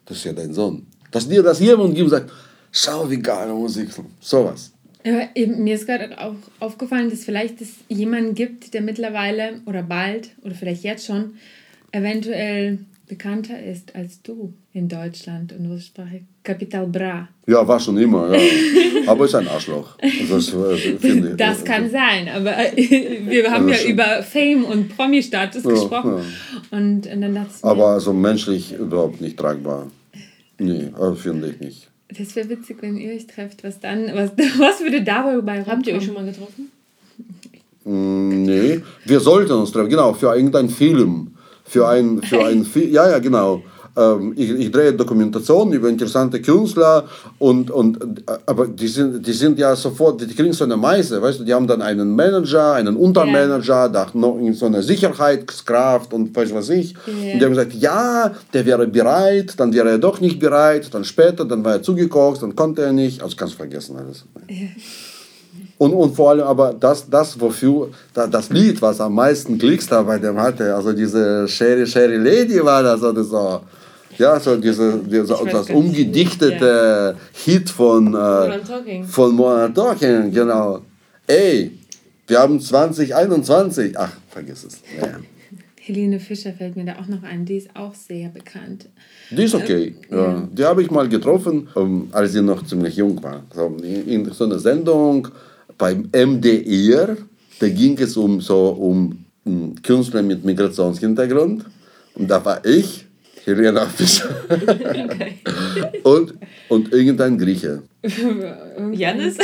[0.05, 0.85] das ist ja dein Sohn.
[1.11, 2.31] Dass dir das jemand gibt und sagt,
[2.71, 3.89] schau, wie geile Musik,
[4.19, 4.71] sowas.
[5.35, 10.29] Eben, mir ist gerade auch aufgefallen, dass vielleicht es jemanden gibt, der mittlerweile oder bald
[10.43, 11.33] oder vielleicht jetzt schon
[11.91, 16.21] eventuell bekannter ist als du in Deutschland und russischsprachig.
[16.43, 17.27] Capital Bra.
[17.45, 18.41] Ja, war schon immer, ja.
[19.05, 19.97] Aber ist ein Arschloch.
[20.29, 21.35] Das, äh, finde ich.
[21.37, 26.21] Das kann sein, aber äh, wir haben ja Also- über Fame und Promi-Status Ja, gesprochen.
[26.71, 29.91] Und, und dann dachte ich Aber also menschlich überhaupt nicht tragbar.
[30.57, 31.90] Nee, also finde ich nicht.
[32.17, 33.63] Das wäre witzig, wenn ihr euch trefft.
[33.63, 36.25] Was dann, was, was würde dabei bei Habt ihr euch schon rumkommen?
[36.25, 36.71] mal getroffen?
[37.85, 41.31] Mm, Nee, wir sollten uns treffen, genau, für irgendeinen Film.
[41.63, 43.63] Für ein, für ein Film, ja, ja, genau.
[43.97, 47.03] Ähm, ich, ich drehe Dokumentationen über interessante Künstler
[47.39, 51.21] und, und äh, aber die sind, die sind ja sofort, die kriegen so eine Meise,
[51.21, 56.13] weißt du, die haben dann einen Manager, einen Untermanager, da noch irgend so eine Sicherheitskraft
[56.13, 56.95] und weiß was ich.
[57.05, 61.03] Und die haben gesagt, ja, der wäre bereit, dann wäre er doch nicht bereit, dann
[61.03, 64.23] später, dann war er zugekocht, dann konnte er nicht, also kannst du vergessen alles.
[65.77, 69.87] Und, und vor allem aber das, das wofür, da- das Lied, was am meisten Klicks
[69.87, 73.61] da bei dem hatte, also diese Sherry Sherry Lady war das, oder so,
[74.17, 80.81] ja, so diese, diese das umgedichtete Hit von, äh, von Modern Talking, genau.
[81.27, 81.71] Ey,
[82.27, 84.81] wir haben 2021, ach, vergiss es.
[84.99, 85.19] Ja.
[85.83, 87.43] Helene Fischer fällt mir da auch noch ein.
[87.43, 88.87] Die ist auch sehr bekannt.
[89.31, 89.95] Die ist okay.
[90.11, 90.47] Ja.
[90.51, 93.43] Die habe ich mal getroffen, ähm, als sie noch ziemlich jung war.
[93.53, 95.27] So, in, so einer Sendung
[95.77, 97.17] beim MDR,
[97.59, 101.65] da ging es um so um, um Künstler mit Migrationshintergrund.
[102.13, 103.05] Und da war ich,
[103.45, 104.29] Helena Fischer
[106.03, 106.33] und,
[106.69, 107.81] und irgendein Grieche.
[108.93, 109.37] Janis?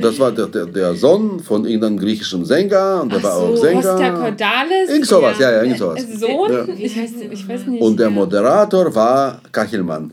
[0.00, 3.80] Das war der, der, der Sohn von irgendeinem griechischen Sänger und der war auch Sänger.
[3.80, 4.88] Costa Cordalis.
[4.90, 6.02] Irgend sowas, ja, ja, irgend sowas.
[6.02, 6.52] Äh, Sohn?
[6.52, 6.66] Ja.
[6.66, 7.82] Wie heißt Ich weiß nicht.
[7.82, 8.10] Und der.
[8.10, 10.12] Moderator war Kachelmann.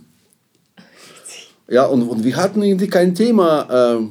[1.70, 4.02] Ja, und, und wir hatten irgendwie kein Thema,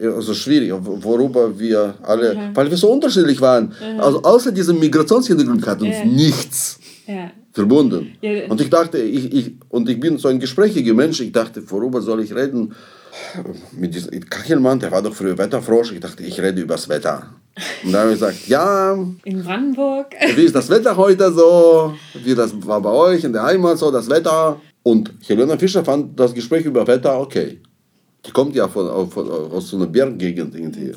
[0.00, 3.72] ja, also schwierig, worüber wir alle, weil wir so unterschiedlich waren.
[3.98, 6.04] Also außer diesem Migrationshintergrund hat uns Ja.
[6.04, 7.30] nichts Ja.
[7.58, 8.16] Verbunden.
[8.20, 8.46] Ja.
[8.48, 12.00] Und ich dachte, ich, ich, und ich bin so ein gesprächiger Mensch, ich dachte, worüber
[12.00, 12.74] soll ich reden?
[13.72, 17.34] Mit diesem Kachelmann, der war doch früher Wetterfrosch, ich dachte, ich rede übers Wetter.
[17.82, 20.06] Und dann habe ich gesagt, ja, In Brandenburg.
[20.36, 21.94] wie ist das Wetter heute so?
[22.22, 24.60] Wie das war bei euch in der Heimat so, das Wetter?
[24.84, 27.60] Und Helena Fischer fand das Gespräch über Wetter okay.
[28.24, 30.92] Die kommt ja von, von, aus so einer Berggegend irgendwie.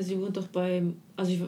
[0.00, 0.82] Sie wohnt doch bei.
[1.16, 1.40] Also ich,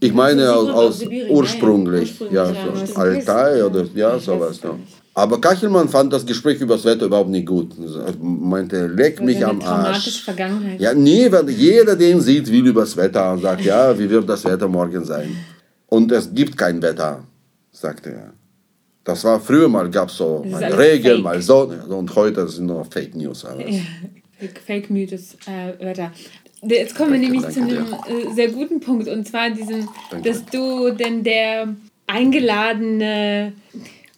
[0.00, 2.94] Ich meine Sie aus, aus ursprünglich, ja, so.
[2.94, 4.58] Altai oder ja, sowas.
[4.64, 4.74] Ja.
[5.12, 7.72] Aber Kachelmann fand das Gespräch über das Wetter überhaupt nicht gut.
[7.78, 10.22] Er meinte, leck mich am Arsch.
[10.22, 10.80] Vergangenheit.
[10.80, 14.44] Ja, nee, weil jeder, den sieht, will übers Wetter und sagt, ja, wie wird das
[14.44, 15.36] Wetter morgen sein?
[15.88, 17.24] Und es gibt kein Wetter,
[17.70, 18.32] sagte er.
[19.04, 21.22] Das war früher mal, gab es so mal Regen, fake.
[21.22, 23.44] mal Sonne und heute sind nur Fake News.
[23.44, 23.66] Alles.
[23.68, 23.80] Ja,
[24.38, 26.12] Fake, Fake Mythos, äh, Wörter.
[26.62, 30.28] Jetzt kommen wir Danke, nämlich zu einem äh, sehr guten Punkt und zwar diesem, Danke.
[30.28, 31.74] dass du denn der
[32.06, 33.52] eingeladene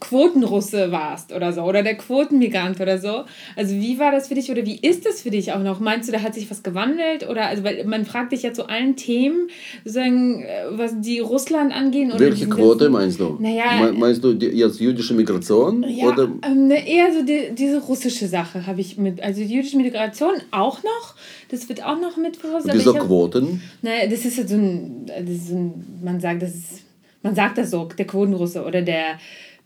[0.03, 3.22] Quotenrusse warst oder so oder der Quotenmigrant oder so.
[3.55, 5.78] Also wie war das für dich oder wie ist das für dich auch noch?
[5.78, 8.68] Meinst du, da hat sich was gewandelt oder also weil man fragt dich ja zu
[8.68, 9.48] allen Themen,
[9.84, 13.36] sozusagen, äh, was die Russland angehen oder Welche Quote meinst du?
[13.38, 17.80] Naja, meinst du die, jetzt jüdische Migration ja, oder ähm, ne, eher so die, diese
[17.80, 21.14] russische Sache habe ich mit, also die jüdische Migration auch noch,
[21.48, 22.64] das wird auch noch mit voraus.
[22.64, 23.62] diese Quoten?
[23.82, 26.80] Naja, das ist ja so ein, das ist so ein, man sagt, das ist,
[27.22, 29.18] man sagt das so, der Quotenrusse oder der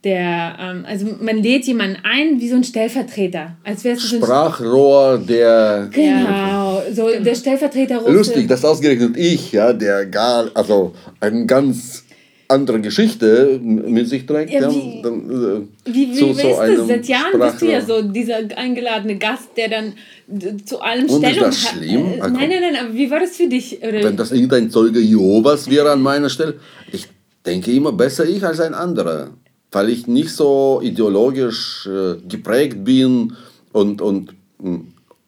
[0.07, 3.57] der, ähm, also man lädt jemanden ein wie so ein Stellvertreter.
[3.63, 5.89] Als wäre es so ein Sprachrohr der.
[5.91, 8.13] Genau, so der Stellvertreter Russe.
[8.13, 12.03] Lustig, dass ausgerechnet ich, ja, der gar, also eine ganz
[12.49, 14.53] andere Geschichte mit sich trägt.
[14.53, 16.59] Ja, Ja, wie- dann, äh, Wie, wie, zu wie so ist das?
[16.59, 18.03] einem Seit Jahren bist du ja Sprachrohr.
[18.03, 19.93] so dieser eingeladene Gast, der dann
[20.27, 21.73] d- zu allem Und ist Stellung das hat.
[21.77, 22.05] schlimm?
[22.13, 23.79] Äh, Also- nein, nein, nein, aber wie war das für dich?
[23.83, 24.01] Oder?
[24.01, 26.53] Wenn das irgendein Zeuge Jehovas wäre an meiner Stelle,
[26.93, 27.05] ich
[27.45, 29.31] denke immer besser ich als ein anderer,
[29.77, 33.33] weil ich nicht so ideologisch äh, geprägt bin
[33.73, 34.79] und, und mh,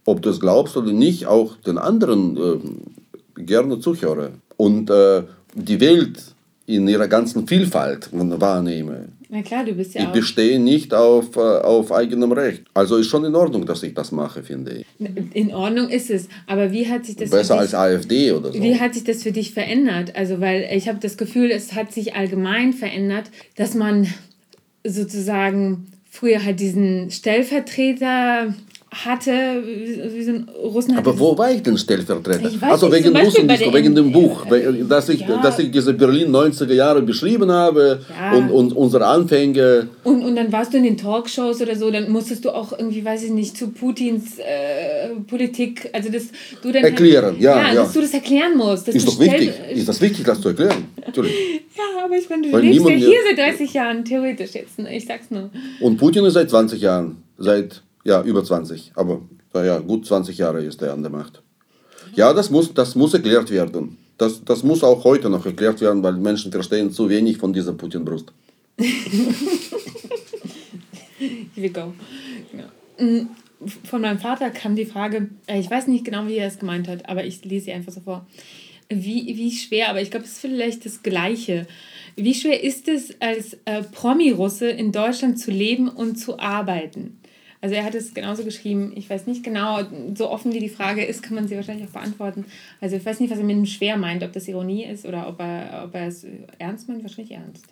[0.05, 2.35] ob du es glaubst oder nicht, auch den anderen
[3.37, 5.21] äh, gerne zuhöre und äh,
[5.53, 6.17] die Welt
[6.65, 9.09] in ihrer ganzen Vielfalt wahrnehme.
[9.31, 10.11] Na klar, du bist ja Ich auch.
[10.13, 12.63] bestehe nicht auf, äh, auf eigenem Recht.
[12.73, 14.85] Also ist schon in Ordnung, dass ich das mache, finde ich.
[15.35, 18.51] In Ordnung ist es, aber wie hat sich das Besser für als dich, AfD oder
[18.51, 18.59] so.
[18.59, 20.15] Wie hat sich das für dich verändert?
[20.15, 24.07] Also, weil ich habe das Gefühl, es hat sich allgemein verändert, dass man
[24.91, 28.53] sozusagen früher halt diesen Stellvertreter
[28.91, 29.63] hatte,
[30.25, 31.09] so ein Russen hatte.
[31.09, 32.49] Aber wo war ich denn Stellvertreter?
[32.49, 34.45] Ich also wegen Russen, nicht, wegen dem Buch,
[34.87, 35.41] dass ich, Ja.
[35.41, 38.33] dass ich diese Berlin 90er Jahre beschrieben habe Ja.
[38.37, 39.89] und, und unsere Anfänge.
[40.03, 43.05] Und, und dann warst du in den Talkshows oder so, dann musstest du auch irgendwie,
[43.05, 46.23] weiß ich nicht, zu Putins äh, Politik, also dass
[46.61, 47.73] du dann Erklären, ja, ja, ja.
[47.75, 48.87] dass du das erklären musst.
[48.87, 49.51] Ist doch wichtig.
[49.71, 50.85] Ist das wichtig, das zu erklären?
[51.05, 51.33] Natürlich.
[51.79, 54.93] Ja, aber ich meine, du Weil lebst ja hier seit 30 Jahren, theoretisch jetzt, ne?
[54.93, 55.49] ich sag's nur.
[55.79, 59.21] Und Putin ist seit 20 Jahren, seit, ja, über 20, aber
[59.53, 61.41] naja, gut 20 Jahre ist er an der Macht.
[62.15, 63.97] Ja, das muss, das muss erklärt werden.
[64.17, 67.73] Das, das muss auch heute noch erklärt werden, weil Menschen verstehen zu wenig von dieser
[67.73, 68.31] Putin-Brust.
[72.53, 73.05] Ja.
[73.05, 73.27] Mm,
[73.83, 76.87] Von meinem Vater kam die Frage, äh, ich weiß nicht genau, wie er es gemeint
[76.87, 78.25] hat, aber ich lese sie einfach so vor.
[78.89, 81.67] Wie, wie schwer, aber ich glaube, es ist vielleicht das Gleiche.
[82.15, 87.18] Wie schwer ist es, als äh, Promi-Russe in Deutschland zu leben und zu arbeiten?
[87.61, 89.81] Also er hat es genauso geschrieben, ich weiß nicht genau,
[90.15, 92.45] so offen wie die Frage ist, kann man sie wahrscheinlich auch beantworten.
[92.79, 95.27] Also ich weiß nicht, was er mit dem schwer meint, ob das Ironie ist oder
[95.27, 96.25] ob er, ob er es
[96.57, 97.65] ernst meint, wahrscheinlich ernst.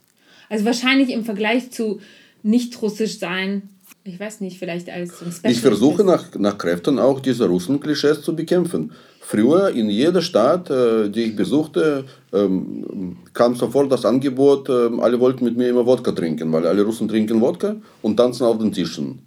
[0.49, 2.01] Also wahrscheinlich im Vergleich zu
[2.43, 3.69] nicht russisch sein,
[4.03, 7.45] ich weiß nicht, vielleicht als so ein Special Ich versuche nach, nach Kräften auch diese
[7.47, 8.91] Russen-Klischees zu bekämpfen.
[9.19, 15.19] Früher in jeder Stadt, äh, die ich besuchte, ähm, kam sofort das Angebot, ähm, alle
[15.19, 18.71] wollten mit mir immer Wodka trinken, weil alle Russen trinken Wodka und tanzen auf den
[18.71, 19.19] Tischen.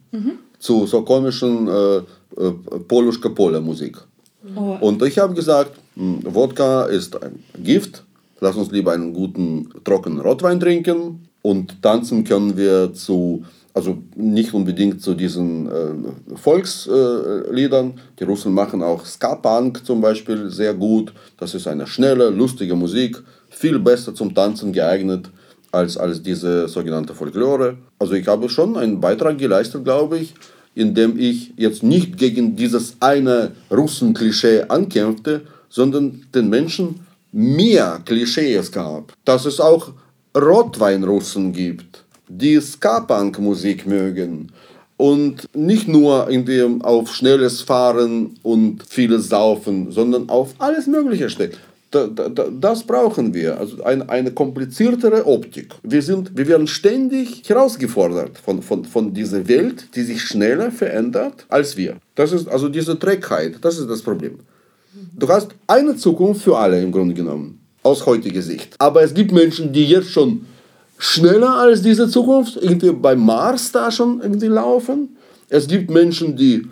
[0.60, 2.02] Zu so komischen äh, äh,
[2.86, 3.96] Poluschka-Pola-Musik.
[4.54, 8.04] Oh, Und ich habe gesagt, hm, Wodka ist ein Gift,
[8.40, 13.44] lass uns lieber einen guten trockenen Rotwein trinken und tanzen können wir zu,
[13.74, 17.94] also nicht unbedingt zu diesen äh, Volksliedern.
[18.18, 21.12] Die Russen machen auch Ska-Punk zum Beispiel sehr gut.
[21.38, 25.30] Das ist eine schnelle, lustige Musik, viel besser zum Tanzen geeignet
[25.72, 27.76] als, als diese sogenannte Folklore.
[27.98, 30.34] Also ich habe schon einen Beitrag geleistet, glaube ich,
[30.74, 37.00] indem ich jetzt nicht gegen dieses eine Russen-Klischee ankämpfte, sondern den Menschen
[37.32, 39.12] mehr Klischees gab.
[39.24, 39.92] Dass es auch
[40.36, 44.52] Rotweinrussen gibt, die Ska-Punk-Musik mögen
[44.96, 51.56] und nicht nur irgendwie auf schnelles Fahren und vieles Saufen, sondern auf alles Mögliche steht.
[51.90, 55.74] Da, da, da, das brauchen wir, also ein, eine kompliziertere Optik.
[55.82, 61.46] Wir, sind, wir werden ständig herausgefordert von, von, von dieser Welt, die sich schneller verändert
[61.48, 61.96] als wir.
[62.14, 64.38] Das ist also diese Trägheit, das ist das Problem.
[65.16, 68.76] Du hast eine Zukunft für alle im Grunde genommen, aus heutiger Sicht.
[68.78, 70.46] Aber es gibt Menschen, die jetzt schon
[70.98, 75.16] schneller als diese Zukunft irgendwie beim Mars da schon irgendwie laufen.
[75.48, 76.66] Es gibt Menschen, die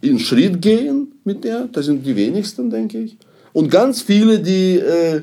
[0.00, 3.16] in Schritt gehen mit der, das sind die wenigsten, denke ich.
[3.52, 5.22] Und ganz viele, die äh,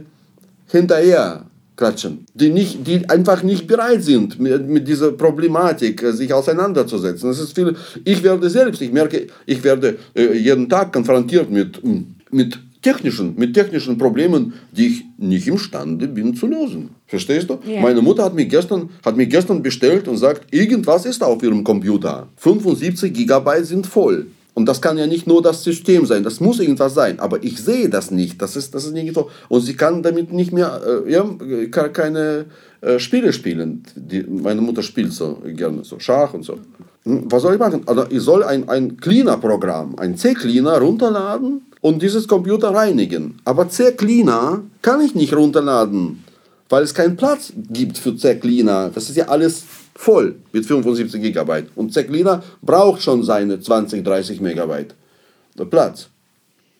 [0.67, 6.33] hinterher klatschen, die, nicht, die einfach nicht bereit sind, mit, mit dieser Problematik äh, sich
[6.33, 7.29] auseinanderzusetzen.
[7.29, 11.83] Das ist viel, ich werde selbst, ich merke, ich werde äh, jeden Tag konfrontiert mit,
[11.83, 16.89] mm, mit, technischen, mit technischen Problemen, die ich nicht imstande bin zu lösen.
[17.05, 17.59] Verstehst du?
[17.65, 17.81] Ja.
[17.81, 21.63] Meine Mutter hat mich, gestern, hat mich gestern bestellt und sagt, irgendwas ist auf ihrem
[21.63, 22.27] Computer.
[22.37, 24.27] 75 Gigabyte sind voll.
[24.57, 27.19] Und das kann ja nicht nur das System sein, das muss irgendwas sein.
[27.19, 28.41] Aber ich sehe das nicht.
[28.41, 29.29] Das ist, das ist nicht so.
[29.49, 31.23] Und sie kann damit nicht mehr äh, ja,
[31.69, 32.45] kann keine
[32.81, 33.83] äh, Spiele spielen.
[33.95, 36.57] Die, meine Mutter spielt so gerne so Schach und so.
[37.03, 37.83] Hm, Was soll ich machen?
[37.85, 43.37] Also ich soll ein, ein Cleaner-Programm, ein C-Cleaner runterladen und dieses Computer reinigen.
[43.45, 46.23] Aber C-Cleaner kann ich nicht runterladen,
[46.69, 48.89] weil es keinen Platz gibt für C-Cleaner.
[48.89, 49.65] Das ist ja alles
[49.97, 51.69] voll mit 75 Gigabyte.
[51.75, 54.93] Und C-Cleaner braucht schon seine 20, 30 Megabyte
[55.65, 56.07] Platz.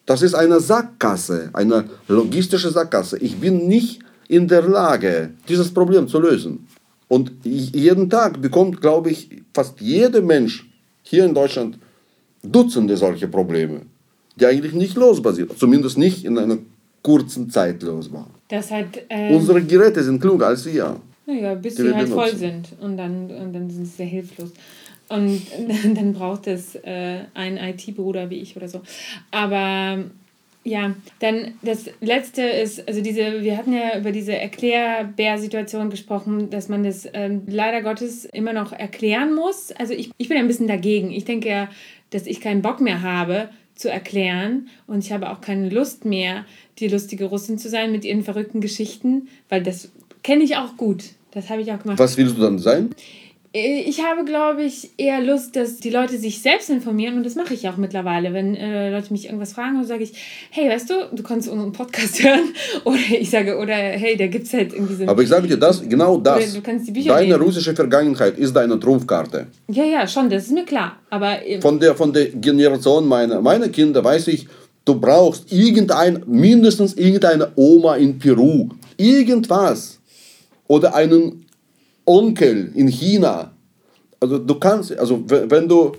[0.06, 3.18] Das ist eine Sackgasse, eine logistische Sackgasse.
[3.18, 4.00] Ich bin nicht
[4.30, 6.68] in der Lage, dieses Problem zu lösen.
[7.08, 10.66] Und jeden Tag bekommt, glaube ich, fast jeder Mensch
[11.02, 11.80] hier in Deutschland
[12.44, 13.82] Dutzende solche Probleme,
[14.36, 15.58] die eigentlich nicht lösbar sind.
[15.58, 16.60] Zumindest nicht in einer
[17.02, 18.28] kurzen Zeit lösbar.
[18.50, 18.86] Das hat.
[19.10, 20.98] ähm, Unsere Geräte sind kluger als wir.
[21.28, 22.70] Naja, bis die sie halt voll sind.
[22.80, 24.54] Und dann, und dann sind sie sehr hilflos.
[25.10, 25.42] Und
[25.96, 28.82] dann braucht es äh, einen IT-Bruder wie ich oder so.
[29.30, 30.06] Aber
[30.64, 36.70] ja, dann das letzte ist, also diese, wir hatten ja über diese Erklärbär-Situation gesprochen, dass
[36.70, 39.72] man das ähm, leider Gottes immer noch erklären muss.
[39.74, 41.12] Also ich, ich bin ein bisschen dagegen.
[41.12, 41.70] Ich denke ja,
[42.10, 46.46] dass ich keinen Bock mehr habe zu erklären und ich habe auch keine Lust mehr,
[46.80, 49.92] die lustige Russin zu sein mit ihren verrückten Geschichten, weil das
[50.24, 51.04] kenne ich auch gut.
[51.32, 52.00] Das habe ich auch gemacht.
[52.00, 52.90] Was willst du dann sein?
[53.54, 57.54] Ich habe, glaube ich, eher Lust, dass die Leute sich selbst informieren und das mache
[57.54, 58.34] ich auch mittlerweile.
[58.34, 60.14] Wenn äh, Leute mich irgendwas fragen, dann sage ich,
[60.52, 62.54] hey, weißt du, du kannst unseren Podcast hören
[62.84, 65.08] oder ich sage, oder hey, da gibt es halt irgendwie so...
[65.08, 67.42] Aber ich sage dir, das, genau das, du kannst die Bücher deine lesen.
[67.42, 69.48] russische Vergangenheit ist deine Trumpfkarte.
[69.70, 70.98] Ja, ja, schon, das ist mir klar.
[71.10, 74.46] Aber äh, Von der, von der Generation meiner, meiner Kinder weiß ich,
[74.84, 79.97] du brauchst irgendein, mindestens irgendeine Oma in Peru, irgendwas.
[80.68, 81.46] Oder einen
[82.06, 83.52] Onkel in China.
[84.20, 85.92] Also du kannst, also we- wenn du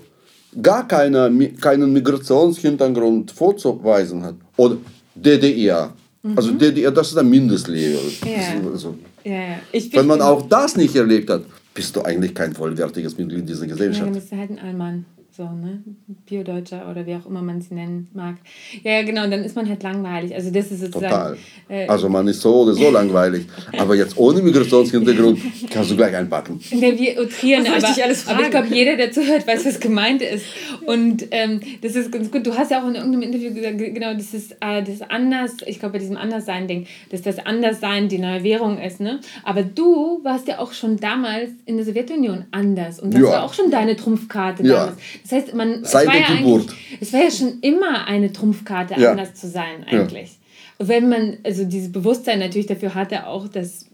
[0.61, 1.29] gar keine,
[1.61, 4.77] keinen Migrationshintergrund vorzuweisen hast, oder
[5.15, 5.93] DDR,
[6.35, 7.99] also DDR, das ist ein Mindestlevel.
[8.23, 8.27] Mhm.
[8.65, 8.71] Ja.
[8.71, 9.57] Also, ja, ja.
[9.93, 11.43] Wenn man auch das nicht erlebt hat,
[11.73, 14.05] bist du eigentlich kein vollwertiges Mitglied dieser Ja, Gesellschaft.
[14.07, 15.05] dann bist du halt ein Allmann.
[15.39, 15.81] So, ne?
[16.25, 18.35] Biodeutscher oder wie auch immer man sie nennen mag.
[18.83, 20.35] Ja, ja, genau, und dann ist man halt langweilig.
[20.35, 21.05] Also das ist sozusagen...
[21.07, 21.37] Total.
[21.69, 23.45] Äh, Also man ist so oder so langweilig.
[23.77, 25.39] Aber jetzt ohne Migrationshintergrund
[25.71, 26.59] kannst du gleich einpacken.
[26.73, 28.51] Ne, wir utrieren, ich aber, dich alles aber ich fragen?
[28.67, 30.43] glaube, jeder, der zuhört, weiß, was gemeint ist.
[30.85, 32.45] Und ähm, das ist ganz gut.
[32.45, 35.79] Du hast ja auch in irgendeinem Interview gesagt, genau, das ist äh, das Anders, ich
[35.79, 38.99] glaube, bei diesem Anderssein-Ding, dass das Anderssein die neue Währung ist.
[38.99, 39.21] Ne?
[39.45, 42.99] Aber du warst ja auch schon damals in der Sowjetunion anders.
[42.99, 43.27] Und das Ja.
[43.29, 44.73] war auch schon deine Trumpfkarte Ja.
[44.87, 44.97] damals.
[45.29, 46.73] Das heißt, man, es Seit war der ja Geburt.
[46.99, 49.11] es war ja schon immer eine Trumpfkarte, Ja.
[49.11, 49.99] anders zu sein Ja.
[50.01, 50.37] eigentlich.
[50.77, 53.85] Und wenn man also dieses Bewusstsein natürlich dafür hatte, auch das,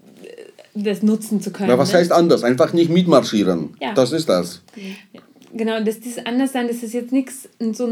[0.76, 1.70] das nutzen zu können.
[1.70, 2.00] Na, was ne?
[2.00, 2.44] heißt anders?
[2.44, 3.76] Einfach nicht mitmarschieren.
[3.82, 3.94] Ja.
[3.94, 4.62] Das ist das.
[5.54, 7.88] Genau, dass dieses Anderssein, das ist jetzt nichts so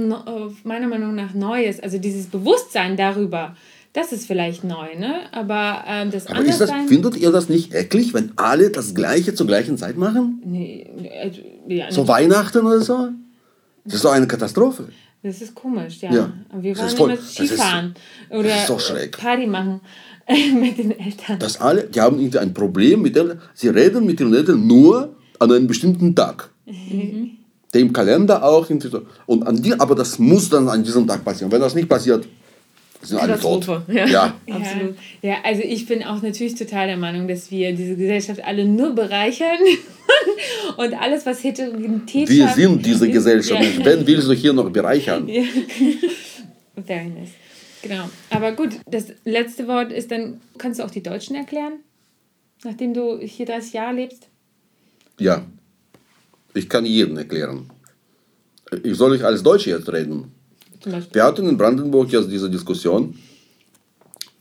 [0.64, 1.80] meiner Meinung nach Neues.
[1.80, 3.56] Also dieses Bewusstsein darüber,
[3.94, 5.22] das ist vielleicht neu, ne?
[5.32, 9.34] Aber ähm, das Aber ist das, findet ihr das nicht eklig, wenn alle das Gleiche
[9.34, 10.42] zur gleichen Zeit machen?
[10.46, 11.32] nee, äh,
[11.68, 13.10] ja, So Weihnachten oder so?
[13.86, 14.88] Das ist doch eine Katastrophe.
[15.22, 16.12] das ist komisch, ja.
[16.14, 16.34] Ja.
[16.60, 17.96] Wir ist voll- immer das ist- Skifahren
[18.30, 19.18] oder ist schräg.
[19.18, 19.82] Party machen
[20.60, 21.40] mit den Eltern.
[21.40, 23.42] Dass alle, die haben irgendwie ein Problem mit Eltern.
[23.54, 26.50] Sie reden mit ihren Eltern nur an einem bestimmten Tag.
[27.74, 28.70] Der im Kalender auch.
[29.26, 31.52] Und an die, aber das muss dann an diesem Tag passieren.
[31.52, 32.26] Wenn das nicht passiert,
[33.04, 33.66] sind alle tot.
[33.66, 34.06] Katastrophe, ja.
[34.08, 34.40] ja.
[34.50, 34.96] Absolut.
[35.22, 38.94] Ja, also ich bin auch natürlich total der Meinung, dass wir diese Gesellschaft alle nur
[38.96, 39.58] bereichern
[40.78, 43.62] und alles, was Heterogenität Wir sind diese ist- Gesellschaft.
[43.62, 43.86] Ja.
[43.86, 45.28] Wen willst du hier noch bereichern?
[45.28, 45.44] Ja.
[46.86, 47.30] Very nice.
[47.82, 48.10] Genau.
[48.30, 51.74] Aber gut, das letzte Wort ist dann, kannst du auch die Deutschen erklären?
[52.64, 54.28] Nachdem du hier 30 Jahre lebst?
[55.20, 55.46] Ja.
[56.54, 57.70] Ich kann jeden erklären.
[58.84, 60.32] Ich soll ich als Deutsche jetzt reden?
[61.12, 63.16] Wir hatten in Brandenburg jetzt diese Diskussion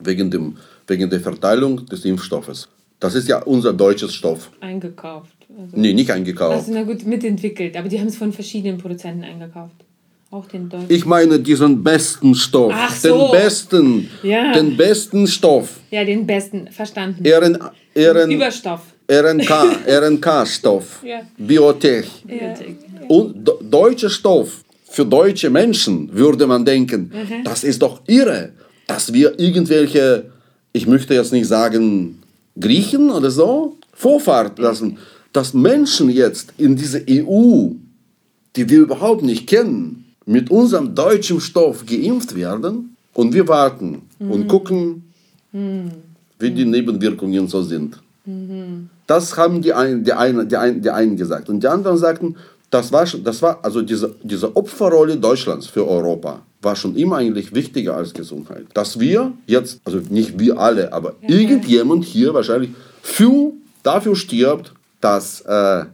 [0.01, 2.69] wegen, dem, wegen der Verteilung des Impfstoffes.
[2.99, 4.51] Das ist ja unser deutsches Stoff.
[4.61, 5.35] Eingekauft.
[5.59, 6.57] Also, Nee, nicht eingekauft.
[6.57, 7.77] also na gut, mitentwickelt.
[7.77, 9.75] Aber die haben es von verschiedenen Produzenten eingekauft.
[10.31, 10.87] Auch den Deutschen.
[10.91, 12.73] Ich meine diesen besten Stoff.
[12.75, 13.29] Ach so.
[13.29, 14.09] Den besten.
[14.23, 14.53] Ja.
[14.53, 15.81] Den besten Stoff.
[15.91, 16.69] Ja, den besten.
[16.69, 17.23] Verstanden.
[17.27, 17.59] RN,
[17.95, 18.81] RN, Überstoff.
[19.11, 19.51] RNK,
[19.87, 21.03] RNK-Stoff.
[21.05, 21.21] Ja.
[21.37, 22.09] Biotech.
[22.27, 22.55] Ja.
[23.09, 24.62] Und deutscher Stoff
[24.93, 27.45] für deutsche Menschen würde man denken, Mhm.
[27.45, 28.51] das ist doch irre,
[28.87, 30.31] dass wir irgendwelche,
[30.73, 32.19] ich möchte jetzt nicht sagen
[32.61, 34.99] Griechen oder so, Vorfahrt lassen,
[35.33, 37.71] dass Menschen jetzt in diese EU,
[38.57, 44.31] die wir überhaupt nicht kennen, mit unserem deutschen Stoff geimpft werden und wir warten Mhm.
[44.31, 45.05] und gucken,
[46.39, 47.99] wie die Nebenwirkungen so sind.
[49.07, 51.49] Das haben die einen, die, einen, die, einen, die einen gesagt.
[51.51, 52.37] Und die anderen sagten,
[52.73, 57.17] das war, schon, das war also diese, diese Opferrolle Deutschlands für Europa war schon immer
[57.17, 58.65] eigentlich wichtiger als Gesundheit.
[58.73, 61.29] Dass wir jetzt, also nicht wir alle, aber ja.
[61.29, 62.71] irgendjemand hier wahrscheinlich
[63.03, 64.73] für, dafür stirbt,
[65.03, 65.85] dass äh,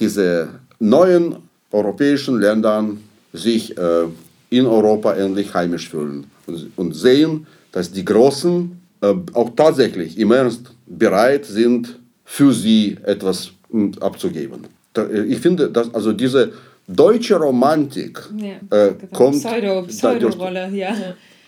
[0.00, 0.48] diese
[0.80, 1.36] neuen
[1.70, 2.84] europäischen Länder
[3.32, 4.06] sich äh,
[4.50, 10.32] in Europa endlich heimisch fühlen und, und sehen, dass die Großen äh, auch tatsächlich im
[10.32, 14.75] Ernst bereit sind, für sie etwas hm, abzugeben.
[15.02, 16.52] Äh, ich finde, dass also diese
[16.86, 19.42] deutsche Romantik ja, äh, kommt.
[19.42, 20.94] Pseudo, Pseudo-Rolle, ja.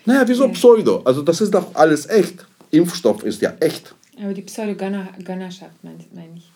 [0.05, 0.51] Naja, wieso ja.
[0.51, 1.01] Pseudo?
[1.05, 2.45] Also, das ist doch alles echt.
[2.71, 3.95] Impfstoff ist ja echt.
[4.21, 5.97] Aber die Pseudo-Gönnerschaft meine
[6.35, 6.51] ich.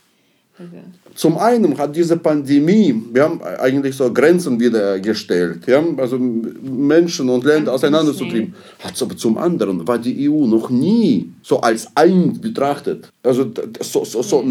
[0.59, 0.75] Also.
[1.15, 7.43] Zum einen hat diese Pandemie, wir haben eigentlich so Grenzen wiedergestellt, ja, also Menschen und
[7.43, 8.53] Länder auseinanderzutrieben.
[8.83, 13.11] Hat aber zum anderen war die EU noch nie so als ein betrachtet.
[13.23, 13.51] Also
[13.81, 14.43] so, so, so,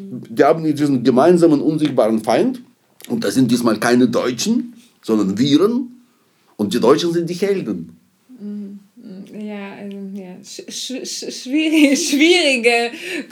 [0.00, 2.62] die haben diesen gemeinsamen unsichtbaren Feind
[3.08, 6.00] und das sind diesmal keine Deutschen, sondern Viren
[6.56, 7.99] und die Deutschen sind die Helden.
[9.50, 10.36] Ja, also, ja.
[10.44, 12.90] Sch sch schwierige, schwierige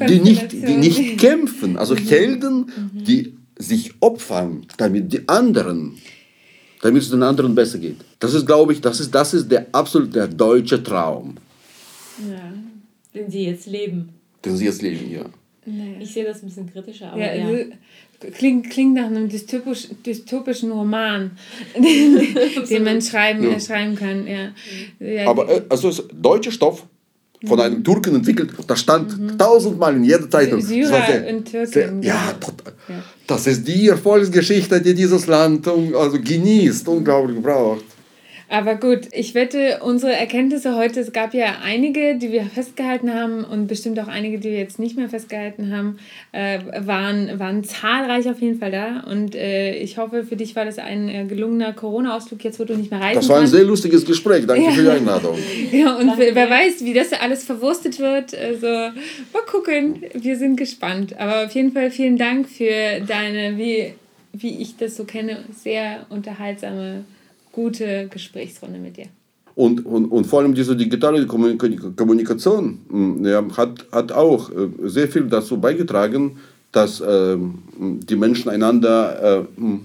[0.09, 2.09] die nicht, die nicht kämpfen, also mhm.
[2.09, 3.05] Helden, mhm.
[3.05, 5.97] die sich opfern, damit die anderen,
[6.83, 7.99] damit es den anderen besser geht.
[8.19, 11.37] Das ist, glaube ich, das ist, das ist der absolut der deutsche Traum.
[12.29, 12.53] Ja,
[13.15, 14.09] den sie jetzt leben.
[14.45, 15.27] Den sie jetzt leben, ja.
[16.01, 17.49] Ich sehe das ein bisschen kritischer, aber ja.
[17.49, 17.65] ja.
[18.35, 21.31] Klingt, klingt nach einem dystopisch, dystopischen Roman,
[21.77, 23.61] den, den man schreiben, ja.
[23.61, 24.27] schreiben kann.
[24.27, 24.53] Ja.
[24.99, 26.85] ja aber äh, also deutscher Stoff
[27.47, 29.39] von einem Türken entwickelt, das stand mhm.
[29.39, 30.61] tausendmal in jeder Zeitung.
[30.61, 31.73] Syrer und Türken.
[31.73, 32.73] Sehr, ja, total.
[32.89, 33.05] Ja.
[33.27, 37.85] Das ist die Erfolgsgeschichte, die dieses Land also genießt, unglaublich braucht.
[38.51, 43.45] Aber gut, ich wette, unsere Erkenntnisse heute, es gab ja einige, die wir festgehalten haben
[43.45, 45.99] und bestimmt auch einige, die wir jetzt nicht mehr festgehalten haben,
[46.33, 49.01] äh, waren, waren zahlreich auf jeden Fall da.
[49.01, 52.75] Und äh, ich hoffe, für dich war das ein äh, gelungener Corona-Ausflug, jetzt wo du
[52.75, 53.53] nicht mehr reisen Das war ein kannst.
[53.53, 54.71] sehr lustiges Gespräch, danke ja.
[54.71, 55.37] für die Einladung.
[55.73, 56.31] ja, und danke.
[56.33, 58.35] wer weiß, wie das alles verwurstet wird.
[58.35, 61.19] Also mal gucken, wir sind gespannt.
[61.19, 63.93] Aber auf jeden Fall vielen Dank für deine, wie,
[64.33, 67.05] wie ich das so kenne, sehr unterhaltsame
[67.59, 69.09] gute Gesprächsrunde mit dir.
[69.57, 74.55] Und, und, und vor allem diese digitale Kommunikation hm, ja, hat, hat auch äh,
[74.85, 76.39] sehr viel dazu beigetragen,
[76.71, 77.37] dass äh,
[78.11, 79.81] die Menschen einander äh, hm,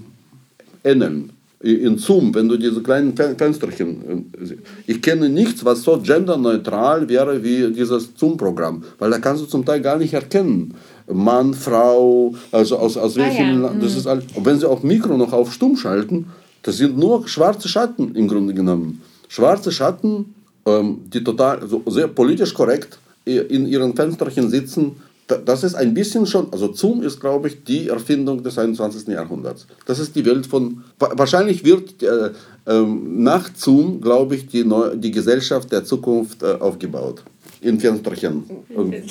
[0.84, 1.32] ähneln.
[1.62, 3.90] In Zoom, wenn du diese kleinen Fensterchen,
[4.38, 9.48] äh, ich kenne nichts, was so genderneutral wäre wie dieses Zoom-Programm, weil da kannst du
[9.48, 10.76] zum Teil gar nicht erkennen.
[11.12, 13.80] Mann, Frau, also aus, aus welchem ah, ja.
[13.82, 13.98] das hm.
[14.00, 14.26] ist alles.
[14.36, 16.28] Und wenn sie auch Mikro noch auf Stumm schalten,
[16.64, 19.02] das sind nur schwarze Schatten im Grunde genommen.
[19.28, 20.34] Schwarze Schatten,
[20.66, 24.98] ähm, die total also sehr politisch korrekt in ihren Fensterchen sitzen.
[25.46, 29.08] Das ist ein bisschen schon, also Zoom ist, glaube ich, die Erfindung des 21.
[29.08, 29.66] Jahrhunderts.
[29.86, 32.32] Das ist die Welt von, wahrscheinlich wird äh,
[32.66, 37.24] äh, nach Zoom, glaube ich, die, Neu die Gesellschaft der Zukunft äh, aufgebaut.
[37.62, 38.44] In Fensterchen.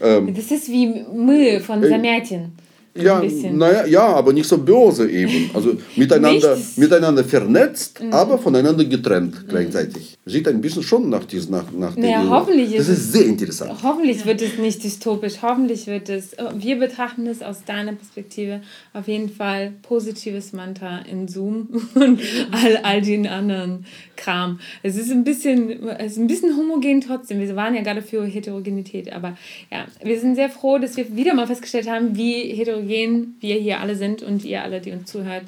[0.00, 2.50] Ähm, das ist wie Müll von äh, Samärtin.
[2.96, 3.22] Ja,
[3.52, 5.50] naja, ja, aber nicht so böse eben.
[5.52, 8.12] Also miteinander, miteinander vernetzt, mhm.
[8.12, 10.16] aber voneinander getrennt gleichzeitig.
[10.24, 13.72] Sieht ein bisschen schon nach diesem, nach, nach naja, hoffentlich Das ist, ist sehr interessant.
[13.82, 15.42] Hoffentlich wird es nicht dystopisch.
[15.42, 18.60] Hoffentlich wird es, wir betrachten es aus deiner Perspektive
[18.92, 22.20] auf jeden Fall positives Mantra in Zoom und
[22.52, 24.60] all, all den anderen Kram.
[24.84, 27.40] Es ist ein bisschen, es ist ein bisschen homogen trotzdem.
[27.40, 29.36] Wir waren ja gerade für Heterogenität, aber
[29.72, 33.80] ja, wir sind sehr froh, dass wir wieder mal festgestellt haben, wie heterogen wir hier
[33.80, 35.44] alle sind und ihr alle, die uns zuhört.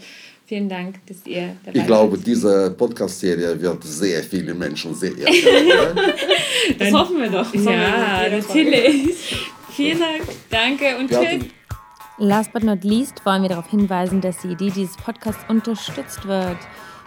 [0.46, 1.76] Vielen Dank, dass ihr dabei seid.
[1.76, 5.10] Ich glaube, diese Podcast-Serie wird sehr viele Menschen sehr
[6.78, 7.50] Das hoffen wir doch.
[7.50, 9.16] Das ja, natürlich.
[9.70, 10.22] Vielen Dank.
[10.48, 11.50] Danke und tschüss.
[12.18, 16.56] Last but not least wollen wir darauf hinweisen, dass die Idee dieses Podcasts unterstützt wird.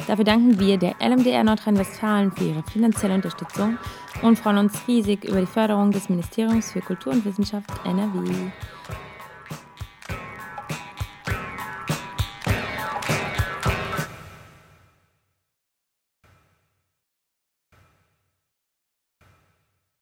[0.06, 3.77] Dafür danken wir der LMDR Nordrhein-Westfalen für ihre finanzielle Unterstützung
[4.22, 8.51] und freuen uns riesig über die Förderung des Ministeriums für Kultur und Wissenschaft NRW.